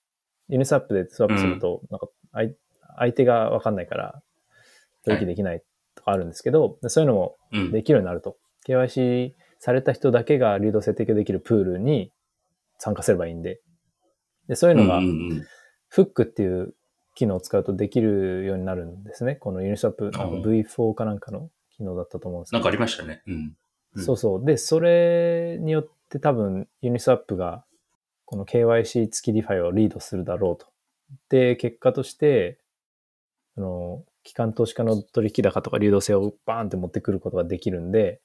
[0.48, 2.52] ユニスワップでスワップすると、なんか、相
[2.98, 4.22] 相手がわかんないから、
[5.04, 5.62] 取引できない
[5.96, 7.72] とかあるんですけど、でそういうのもうん。
[7.72, 8.38] できるようになると。
[8.68, 12.12] KYC された人だけが流動性提供できるプールに
[12.78, 13.62] 参加すればいいんで。
[14.48, 15.02] で、そういうのが、
[15.89, 16.74] フックっていう
[17.16, 19.36] 機能を使うとできるようになるんですね。
[19.36, 22.59] このユニスワップ、なんかうん V4 かなんかの機能だったと思うんですけど。
[22.59, 23.24] なんかありましたね。
[23.26, 23.34] うん。
[23.34, 23.38] う
[24.01, 24.45] んそうそう。
[24.45, 27.63] で、それによって多分ユニスワップが
[28.26, 30.68] この KYC 付き DeFi をリードするだろうと。
[31.30, 32.59] で、結果として、
[33.57, 38.20] あの、機関投資家の取引高とか流動性をバーンって持ってくることができるんで、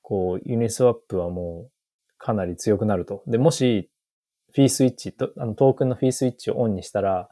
[0.00, 1.70] こう、ユニスワップはもう
[2.18, 3.22] かなり強くなると。
[3.26, 3.90] で、もし、
[4.54, 7.28] フィースイッチと、あの、トークンのフィースイッチをオンにしたら、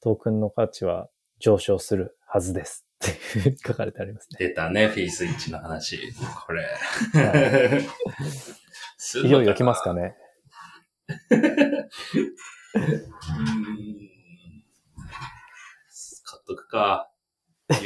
[0.00, 1.08] トークンの価値は
[1.40, 2.84] 上昇するはずです。
[3.04, 4.38] って書かれてありますね。
[4.48, 5.98] 出たね、フィースイッチの話。
[6.46, 6.64] これ。
[6.64, 6.68] は
[9.22, 10.16] い いよいよ来ますかね。
[11.30, 11.42] うーん
[16.24, 17.10] 買っとくか。
[17.68, 17.76] わ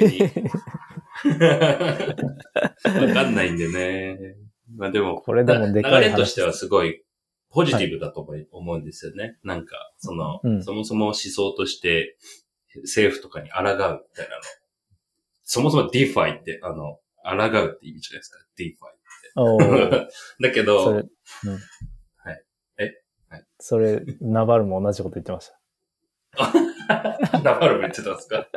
[3.15, 4.37] かんないんでね。
[4.77, 7.05] まあでも、これでもでかい流れとしてはすごい
[7.53, 9.37] ポジティブだと思うんですよね。
[9.45, 12.17] なんか、その、うんそもそも思想として
[12.83, 14.01] 政府とかに抗うみたいなの。
[15.45, 18.39] そもそも DeFi って、あの、抗うって意味じゃないですか。
[18.59, 18.75] DeFi。
[19.37, 20.07] おー
[20.41, 21.53] だけそどれ、、うん。
[22.17, 22.45] はい。
[22.79, 23.03] え？
[23.29, 25.59] はいそれ、ナバルも同じこと言ってました。
[27.43, 28.49] ナバルも言ってたんですか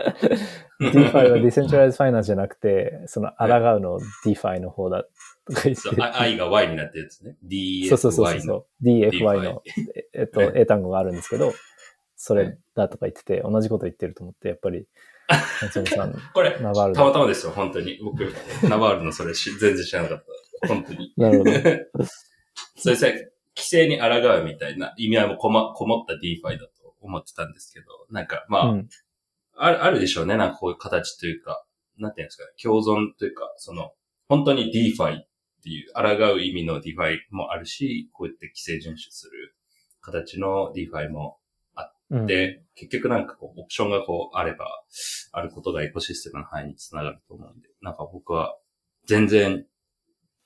[0.79, 5.05] ？DeFi はディセントライズファイナンスじゃなくて、その抗うの DeFi の方だ
[5.47, 6.01] とか言って。
[6.01, 7.37] I が Y になってるやつね。
[7.89, 8.41] そうそうそう DFY の。
[8.43, 9.63] そう DFY の、
[9.95, 11.53] ええっと、はい英単語があるんですけど、
[12.15, 14.87] そはれだとか言ってて、同じこと言ってると思って、やっぱり、
[16.33, 17.99] これ、たまたまですよ、本当に。
[18.03, 18.31] 僕、
[18.67, 20.25] ナバールのそれし全然知らなかっ
[20.61, 20.67] た。
[20.67, 21.13] 本当に。
[21.17, 21.51] なるほど。
[22.77, 28.89] それさ、規制に抗うみたいな意味合いもこま、こもった DeFi だと思ってたんですけど、なんか、まあ、うん。
[29.55, 30.37] ある、あるでしょうね。
[30.37, 31.65] なんかこういう形というか、
[31.97, 33.93] なんていうんですか、共存というか、その、
[34.27, 35.21] 本当に DeFi
[35.65, 39.55] っていう、抗う意味の DeFi もあるし、こうやって規制遵守する
[40.01, 41.39] 形の DeFi も
[42.11, 44.65] うん、で、結局なんかこう、オプションがこう、あれば、
[45.31, 48.55] あることがエコシステムの範囲につながると思うんで、なんか僕は、
[49.07, 49.65] 全然、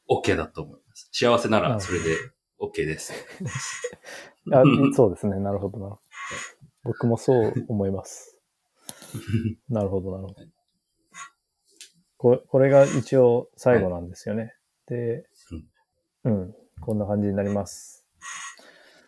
[0.09, 1.09] OK だと思います。
[1.11, 2.15] 幸せなら、それで
[2.59, 3.13] OK です。
[4.53, 4.63] あ
[4.95, 5.37] そうですね。
[5.39, 5.99] なるほどな。
[6.83, 8.39] 僕もそう思います。
[9.67, 10.41] なるほど、なるほど。
[12.17, 14.55] ここれが一応最後なんですよね。
[14.89, 15.25] で、
[16.23, 18.05] うん、こんな感じになります。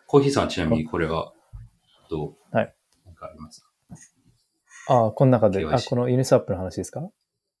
[0.06, 1.32] コーヒーさんはちなみにこれは、
[2.08, 2.56] どう？
[2.56, 2.74] はい。
[3.04, 3.68] なんかありますか？
[4.88, 7.08] ああ、この中で、あ、このユニスワップの話ですか？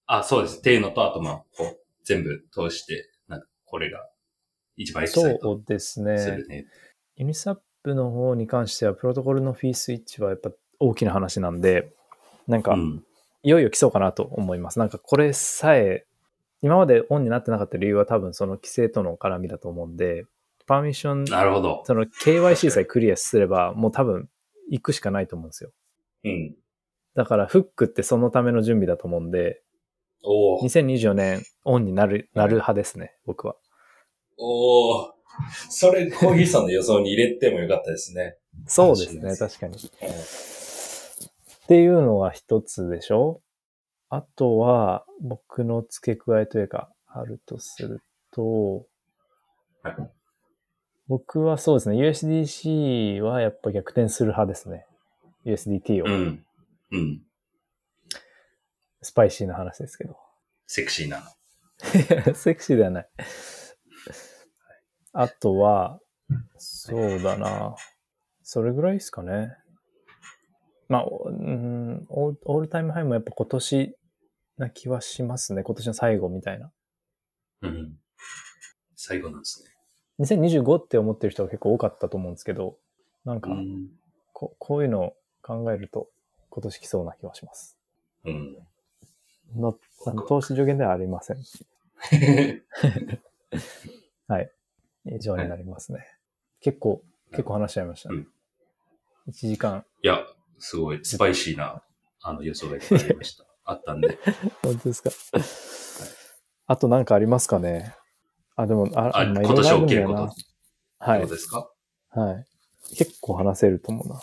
[0.06, 0.58] あ、そうです。
[0.58, 4.06] っていうのと、あとまあ、こう、全部通して、なんか、これが、
[4.76, 6.66] 一番エキサそイトうですすね。
[7.16, 11.92] ユニスワップの方に関しては、プロトコルのフィースイッチはやっぱ大きな話なんで、
[12.46, 13.04] なんかう、ん。
[13.44, 14.78] いよいよ来そうかなと思います。
[14.78, 16.06] なんかこれさえ、
[16.62, 20.24] 今までオンになってなかった理由は多分その規制との絡みだと思うんで、
[20.66, 21.82] パーミッション、なるほど。
[21.84, 24.28] その KYC さえクリアすれば、もう多分
[24.70, 25.70] 行くしかないと思うんですよ。
[26.24, 26.54] うん。
[27.14, 29.60] だからフックってそのための準備だと思うんで、
[30.24, 30.64] おー。
[30.64, 33.56] 2024年オンになる、なる派ですね、僕は。
[34.38, 35.12] おー。
[35.68, 38.36] それ、コーヒーさんの予想に入れてもよかったですね。
[38.66, 39.76] そうですね、確かに。
[39.76, 39.80] っ
[41.66, 43.40] ていうのが一つでしょ？
[44.14, 48.86] あとは、僕の付け加えというか、あるとすると、
[49.82, 49.96] はい
[51.08, 54.86] 僕はそうですね、USDC はやっぱ逆転する派ですね。
[55.44, 56.06] USDT を。
[56.06, 56.46] うん。
[56.90, 57.22] うん。
[59.02, 60.16] スパイシーな話ですけど。
[60.66, 61.34] セクシーな。
[62.34, 63.08] セクシーではない。
[65.12, 66.00] あとは、
[66.56, 67.74] そうだな。
[68.42, 69.56] それぐらいですかね。
[70.88, 73.96] まあ、おうん、オールタイムハイもやっぱ今年
[74.62, 75.62] な気はしますね。
[75.62, 76.70] 今年の最後みたいな。
[77.62, 77.98] うん。
[78.96, 79.70] 最後なんですね。
[80.20, 82.76] 2025って思ってる人が結構多かったと思うんですけど、
[83.24, 83.88] なんかうん。
[84.32, 86.08] こ、こういうのを考えると
[86.50, 87.78] 今年来そうな気はします。
[88.24, 88.56] うん。
[89.56, 89.76] の
[90.28, 91.38] 投資助言ではありません。
[94.28, 94.50] はい。
[95.06, 96.06] 以上になりますね。
[96.60, 98.16] 結構、結構話しちゃいましたね。
[98.16, 98.28] うん
[99.28, 99.84] 1時間。
[100.02, 100.18] いや、
[100.58, 101.80] すごい、スパイシーな、
[102.22, 103.44] あの、予想がいっぱいありました。
[103.64, 104.18] あったんで。
[104.62, 105.10] 本当ですか？
[106.66, 107.94] あとなんかありますかね？
[108.56, 110.30] あ、でも、あ、あ、まあ今年起きること、
[110.98, 111.30] はいどう。
[111.30, 111.70] ですか？
[112.10, 112.46] はい。
[112.96, 114.20] 結構話せると思うな。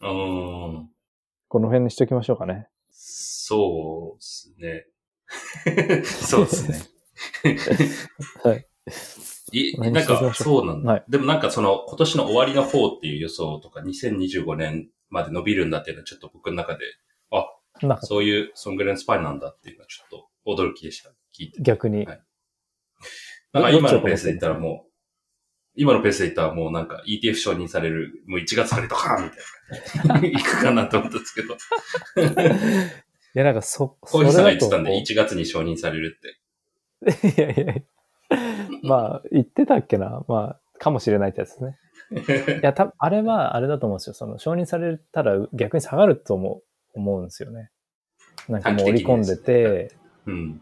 [0.00, 0.90] うーん。
[1.48, 2.68] この辺にしときましょうかね。
[2.90, 4.86] そうですね。
[6.04, 6.80] そうですね。
[8.44, 8.66] はい。
[9.52, 10.92] いなんか、そうなんだ。
[10.92, 16.88] はいでもなんかその、今年の終わりの方っていう予想とか、2025年まで伸びるんだっていうのはちょっと僕の中で、あ、
[17.82, 21.10] なんかそういう、そんぐらいのスパイなんだっていうのはちょっと驚きでした。
[21.38, 21.62] 聞いて。
[21.62, 22.06] 逆に。
[22.06, 22.20] はい
[23.52, 24.90] なんか今のペースで言ったらもう、
[25.74, 29.30] 今のペースで言ったらもうなんか ETF 承認される、もう1月からドカーンみ
[30.10, 30.28] たいな。
[30.40, 31.54] 行くかなと思ったんですけど。
[31.54, 31.56] い
[33.34, 37.20] や、なんかそ、コーヒーさんが言ってたんで、それだ1月に承認されるって。
[37.20, 38.38] といやいやいや。
[38.82, 40.24] まあ、言ってたっけな。
[40.28, 41.78] まあ、かもしれないってやつですね。
[42.60, 44.14] いや、たあれは、あれだと思うんですよ。
[44.14, 46.62] その、承認されたら逆に下がると思う、
[46.98, 47.70] 思うんですよね。
[48.48, 49.92] なんかもう織り込んでて、
[50.26, 50.60] うん。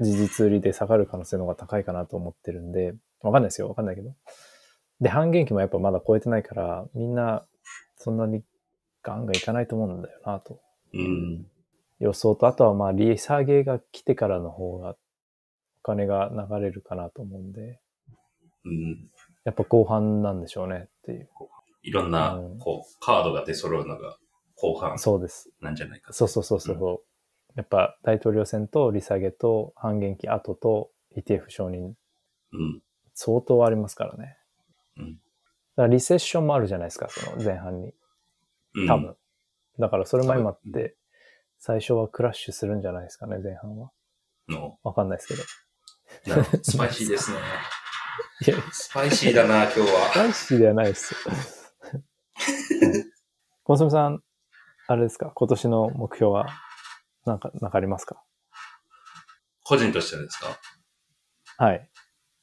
[0.00, 3.68] 事実売りで下がる可能性の方が高いかなと思ってるんで、わかんないですよ。
[3.68, 4.14] わかんないけど。
[5.00, 7.46] で、半減期もやっぱまだ超えてないから、みんな、
[7.96, 8.42] そんなに
[9.02, 10.60] ガンガンいかないと思うんだよなと。
[10.92, 11.46] うん。
[11.98, 14.96] 予想と、あとはまあ、利下げが来てからの方が、お
[15.82, 17.80] 金が流れるかなと思うんで、
[18.64, 19.10] うん。
[19.44, 21.28] やっぱ後半なんでしょうねっていう。
[21.82, 24.18] いろんなうん、こう、カードが出揃うのが
[24.56, 25.50] 後半そうです。
[25.60, 26.12] なんじゃないかと。
[26.14, 27.00] そうそうそうそう。
[27.56, 31.92] やっぱ大統領選と利下げと半減期後と ETF 承認
[32.52, 32.82] うん。
[33.14, 34.36] 相当ありますからね。
[34.98, 35.20] うん
[35.76, 37.92] だからリセッションもあるじゃないですか、その前半に。
[38.76, 38.88] うん。
[38.88, 39.16] 多分。
[39.78, 40.96] だからそれも相まって、
[41.58, 43.90] 最初はクラッシュするんじゃないですかね、前半は。
[44.48, 44.78] の。
[44.82, 45.34] わかんないですけ
[46.32, 46.44] ど。
[46.62, 47.38] スパイシーですね。
[48.46, 49.86] いや、スパイシーだな、今日は。
[50.14, 51.34] 大好きではないですよ。
[51.34, 51.46] はい
[53.64, 54.22] コンソメさん、
[54.88, 55.32] あれですか？
[55.34, 56.46] 今年の目標は、
[57.24, 58.22] なんか、なんかありますか？
[59.64, 60.58] 個人としてですか？
[61.64, 61.90] はい。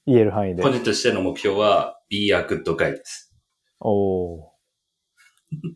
[0.05, 0.69] 言える範囲で個。
[0.69, 3.33] 人としての目標は、be a good guy です。
[3.79, 3.91] お
[4.39, 4.49] お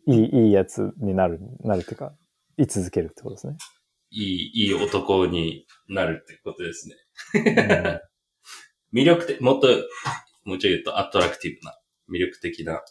[0.08, 2.12] ーいい、いいやつになる、なるっていうか、
[2.56, 3.56] 居続けるってことですね。
[4.10, 6.94] いい、いい男になるってことですね。
[7.34, 8.00] うん
[8.90, 9.68] 魅力的、もっと、
[10.44, 11.78] もうちょい言うとアトラクティブな、
[12.10, 12.82] 魅力的な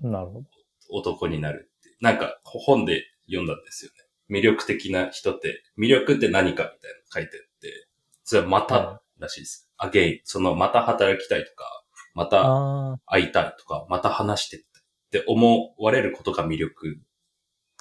[0.00, 0.48] なるほど。
[0.90, 1.96] 男になるって。
[2.00, 4.38] なんか、本で読んだんですよね。
[4.38, 7.88] 魅力的な人って、魅力って何かみたいなの書いてあって、
[8.24, 9.68] それはまたらしいです。
[9.78, 11.84] again、そのまた働きたいとか、
[12.14, 14.60] またあ会いたいとか、また話してっ
[15.10, 16.96] て思われることが魅力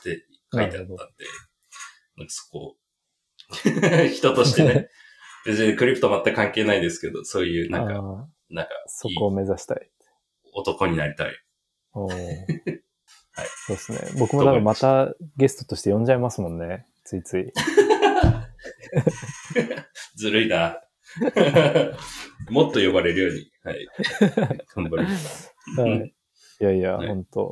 [0.01, 0.95] って書いてあったんで、
[2.17, 2.75] なんかそこ、
[4.13, 4.89] 人としてね、
[5.45, 9.91] 別にクリプト全く関係ないですけど、そういうあ、なんか、なんか、そこを目指したい。
[10.53, 11.35] 男になりたい。
[13.33, 13.99] はいそうですね。
[14.19, 15.13] 僕もだからまた？
[15.37, 16.85] ゲストとして呼んじゃいますもんね。
[17.05, 17.51] ついつい。
[20.15, 20.81] ずるいな。
[22.49, 23.87] もっと呼ばれるように、はい。
[24.75, 25.05] 頑張る。
[25.77, 26.13] はい。
[26.59, 27.51] いやいや、はい本当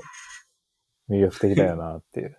[1.09, 2.37] 魅力的だよなっていう。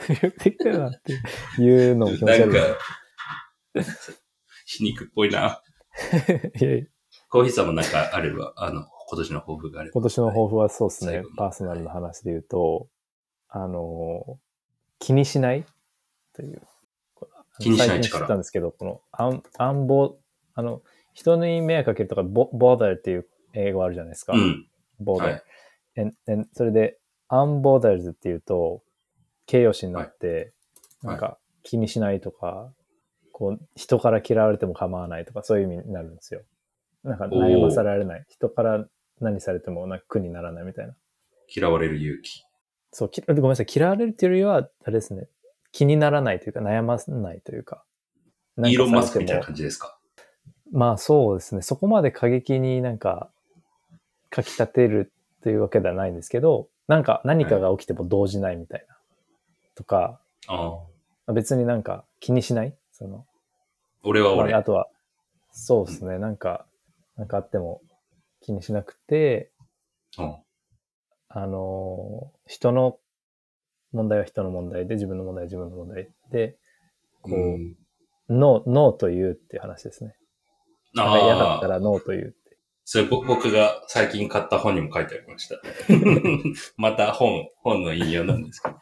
[0.00, 1.12] 魅力的だよなって
[1.60, 2.54] いうのも気持ちなん悪い。
[2.54, 2.78] か、
[4.66, 5.60] 皮肉っぽいな。
[6.60, 6.84] いやいや
[7.30, 9.92] コーヒーさんもなんかあれば、あの、今年の抱負があれば。
[9.94, 12.88] 今年の抱負はそうですねパーソナルの話で言うと、
[13.48, 14.38] あの、
[14.98, 15.64] 気にしない？
[16.34, 16.60] という。
[17.58, 20.18] 気にしない最近力知ったんですけど、この、暗暗暴、
[20.54, 20.82] あの、
[21.14, 24.34] 人に迷惑かけるとか、ボ bother っていう英語あるじゃないですか。
[24.34, 24.68] うん。
[25.02, 25.42] bother、はい
[25.96, 26.14] and-
[26.52, 26.98] それで、
[27.30, 28.82] unbothered っていうと、
[29.46, 30.52] 形容詞になって、はい
[31.00, 32.72] なんか、気にしないとか、
[33.32, 36.42] こう、人から嫌われても構わないとか、そういう意味になるんですよ。
[37.04, 38.24] なんか、悩まされない。
[38.28, 38.84] 人から
[39.20, 40.94] 何されてもなんか苦にならないみたいな。
[41.54, 42.44] 嫌われる勇気。
[42.92, 43.66] そう、きごめんなさい。
[43.74, 45.28] 嫌われるっていうよりは、あれですね。
[45.72, 47.84] 気にならないというか、悩まないというか。
[48.58, 49.98] イーロン・マスクみたいな感じですか？
[50.72, 51.62] もまあそうですね。
[51.62, 53.30] そこまで過激になんか、
[54.34, 58.96] 書き立てるっていうわけではないんですけど、なんか何かが起きても動じないみたいな。
[59.74, 60.78] とか、あ
[61.26, 61.32] あ。
[61.32, 62.74] 別になんか気にしない？
[62.92, 63.26] その、
[64.02, 64.50] 俺は俺。
[64.50, 64.88] まああとは、
[65.50, 66.18] そうですね。
[66.18, 66.66] なんか、
[67.16, 67.82] なんかあっても
[68.48, 69.50] 気にしなくて、
[70.18, 70.36] うん
[71.30, 72.96] あのー人の
[73.92, 76.56] 問題は人の問題で、自分の問題は自分の問題で、
[77.20, 77.76] こう、うん
[78.30, 80.14] ノー、ノーと言うっていう話ですね。
[80.94, 81.68] なんか嫌だったああ。
[81.68, 82.34] らノーと言うって。
[82.84, 85.56] それぼ僕が最近買った本にも書いてありました。
[86.76, 88.76] また本、本の引用なんですけど。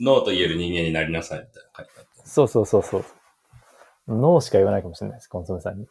[0.00, 2.26] ノーと言える人間になりなさいみたいな書いてあった。
[2.26, 3.04] そうそうそうそう。
[4.08, 5.86] ノーしか言わないかもしれないです、コンソメさんに。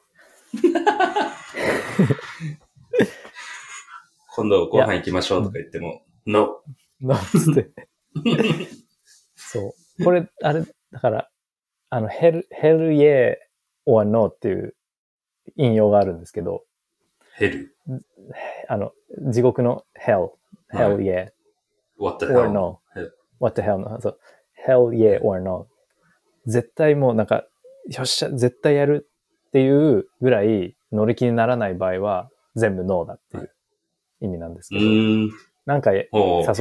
[4.34, 6.62] 今度ご飯行きましょうとか言っても、ノ
[7.02, 7.72] ノーっつって。
[9.36, 10.04] そう。
[10.04, 11.30] これ、あれ、だから、
[11.90, 13.36] あの、hell, hell yeah
[13.86, 14.76] or no っていう
[15.58, 16.64] 引用があるんですけど、
[17.36, 17.76] ヘル。
[18.70, 18.94] あの、
[19.32, 20.30] 地獄の hell, は
[20.74, 21.30] い hell yeah
[21.98, 22.52] What the or hell?
[22.52, 22.80] no.
[22.96, 23.10] Hell.
[23.40, 24.00] What the hell no.
[24.00, 24.20] そう。
[24.66, 25.68] hell yeah or no.
[26.46, 27.44] 絶対もうなんか、
[27.90, 29.10] よっしゃ、絶対やる
[29.48, 33.52] っていうぐらい乗り気にならない場合は全部ノーだっていう
[34.22, 35.52] 意味なんですうけど。
[35.66, 36.08] なんか誘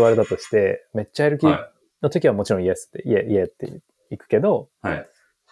[0.02, 1.70] われたとして、めっちゃやる気は
[2.02, 3.80] の時はもちろんイエスって、イエ、イエって
[4.10, 4.88] 行くけど、い。
[4.88, 5.08] はい。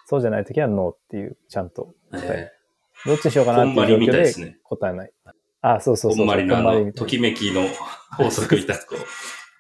[0.07, 2.51] そうじゃない時はノーっていう、ちゃんと答え。
[2.55, 2.59] え
[3.07, 4.57] どっちにしようかー、なっていう状況で。
[4.63, 5.13] 答えない。
[5.61, 6.19] あ、そうそうそうそう。
[6.19, 7.63] こんまりのあの、ときめきの
[8.17, 8.99] 法則みたいな、こう、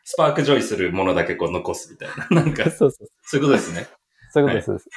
[0.04, 2.42] スパークジョイするものだけこう残すみたいな。
[2.42, 3.08] なんか、 そうそう。
[3.22, 3.86] そういうことですね。
[4.32, 4.88] そういうことです。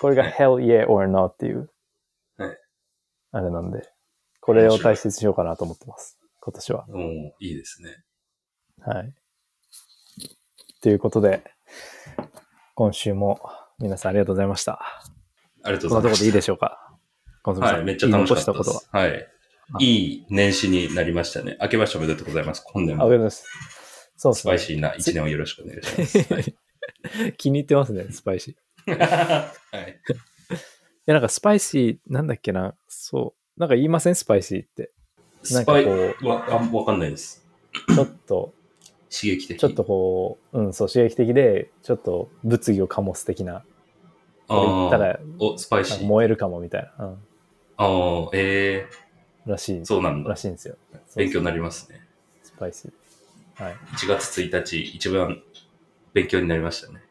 [0.00, 1.70] これが hell yeah or no っていう、
[2.38, 2.58] はい
[3.32, 3.88] あれなんで、
[4.40, 6.18] これを大切にしようかなと思ってます。
[6.44, 6.84] 今年は。
[6.90, 8.04] おーいいですね。
[8.82, 9.14] はい。
[10.82, 11.42] ということで、
[12.74, 13.40] 今週も
[13.78, 14.78] 皆さんありがとうございました。
[15.62, 16.20] ありがとうこのところございます。
[16.20, 16.98] でいいでしょうか？
[17.44, 18.88] はい、めっちゃ楽しかったです。
[18.92, 19.06] は？
[19.06, 19.28] い。
[19.80, 19.84] い
[20.16, 21.56] い年始になりましたね。
[21.62, 22.62] 明けましておめでとうございます。
[22.66, 23.14] 本年したことは。
[23.14, 24.12] あ、おもめでとうございます。
[24.16, 24.66] そうですねスパイ。
[24.66, 26.34] シーな一年をよろしくお願いします。
[26.34, 27.34] はい。
[27.38, 28.94] 気に入ってますね、スパイシー。
[28.94, 30.00] いはい、
[31.06, 33.60] や、なんかスパイシー、なんだっけな、そう。
[33.60, 34.14] なんか言いません？
[34.14, 34.92] スパイシーって。
[35.52, 35.90] なんかスパイこ
[36.22, 37.44] うは、あわかんないです。
[37.94, 38.54] ちょっと、
[39.10, 39.58] 刺激的。
[39.58, 43.64] ちょっとこう、うん、そう、刺激的で、ちょっと物議を醸す的な。
[44.48, 46.06] ああら、お、スパイシー。
[46.06, 47.04] 燃えるかもみたいな。
[47.06, 47.14] うん。
[47.76, 48.86] ああ、え
[49.46, 49.84] らしいえ。
[49.84, 50.36] そうなんだら。
[50.36, 50.76] しいんですよ。
[51.16, 52.00] 勉強にななりますね。
[52.42, 53.62] スパイシー。
[53.64, 53.74] はい。
[53.96, 55.42] 1月1日、一番
[56.12, 57.02] 勉強になりましたね。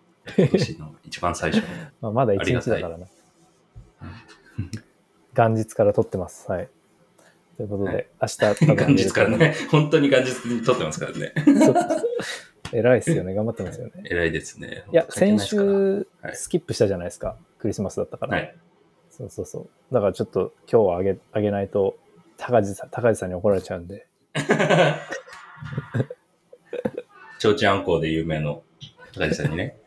[1.03, 1.67] 一番最初の。
[2.01, 3.07] まあ、まだ一ありがたい日だからな。
[5.49, 6.49] 元日から撮ってます。
[6.49, 6.69] はい。
[7.57, 9.55] ということで、はい明日多分元日からね。
[9.69, 11.33] 本当に元日に撮ってますからね。
[12.71, 13.35] 偉いですよね。
[13.35, 13.91] 頑張ってますよね。
[14.05, 14.83] 偉いですね。
[14.91, 17.37] いや、先週はいスキップしたじゃないですか。
[17.59, 18.37] クリスマスだったから。
[18.37, 18.55] はい。
[19.11, 19.69] そうそうそう。
[19.93, 21.97] だからちょっと今日はあげ、あげないと、
[22.37, 24.07] 高地さん、高地さんに怒られちゃうんで。
[27.37, 28.63] ちょうちんあんこうで有名の
[29.13, 29.77] 高橋さんにね。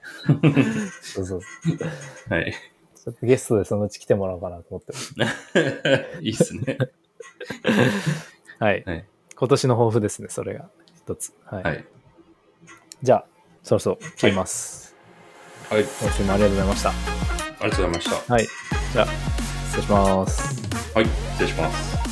[1.02, 1.48] そうそうそ
[2.28, 2.32] う。
[2.32, 2.52] はい。
[2.52, 5.14] ちょっとゲストでそのうち来てもらおうかなと思ってます。
[6.22, 6.78] いいっすね。
[8.58, 8.84] はい。
[8.84, 9.04] はい
[9.38, 11.34] 今年の抱負ですね、それが一つ。
[11.44, 11.62] はい。
[11.62, 11.84] はい。
[13.02, 13.26] じゃあ、
[13.62, 14.94] そろそろ切ります。
[15.68, 15.84] はい。
[15.84, 16.88] 今週もありがとうございました。
[16.88, 18.32] ありがとうございました。
[18.32, 18.48] はい。
[18.92, 19.06] じゃあ、
[19.66, 20.94] 失礼します。
[20.94, 21.04] はい。
[21.04, 22.05] 失礼します。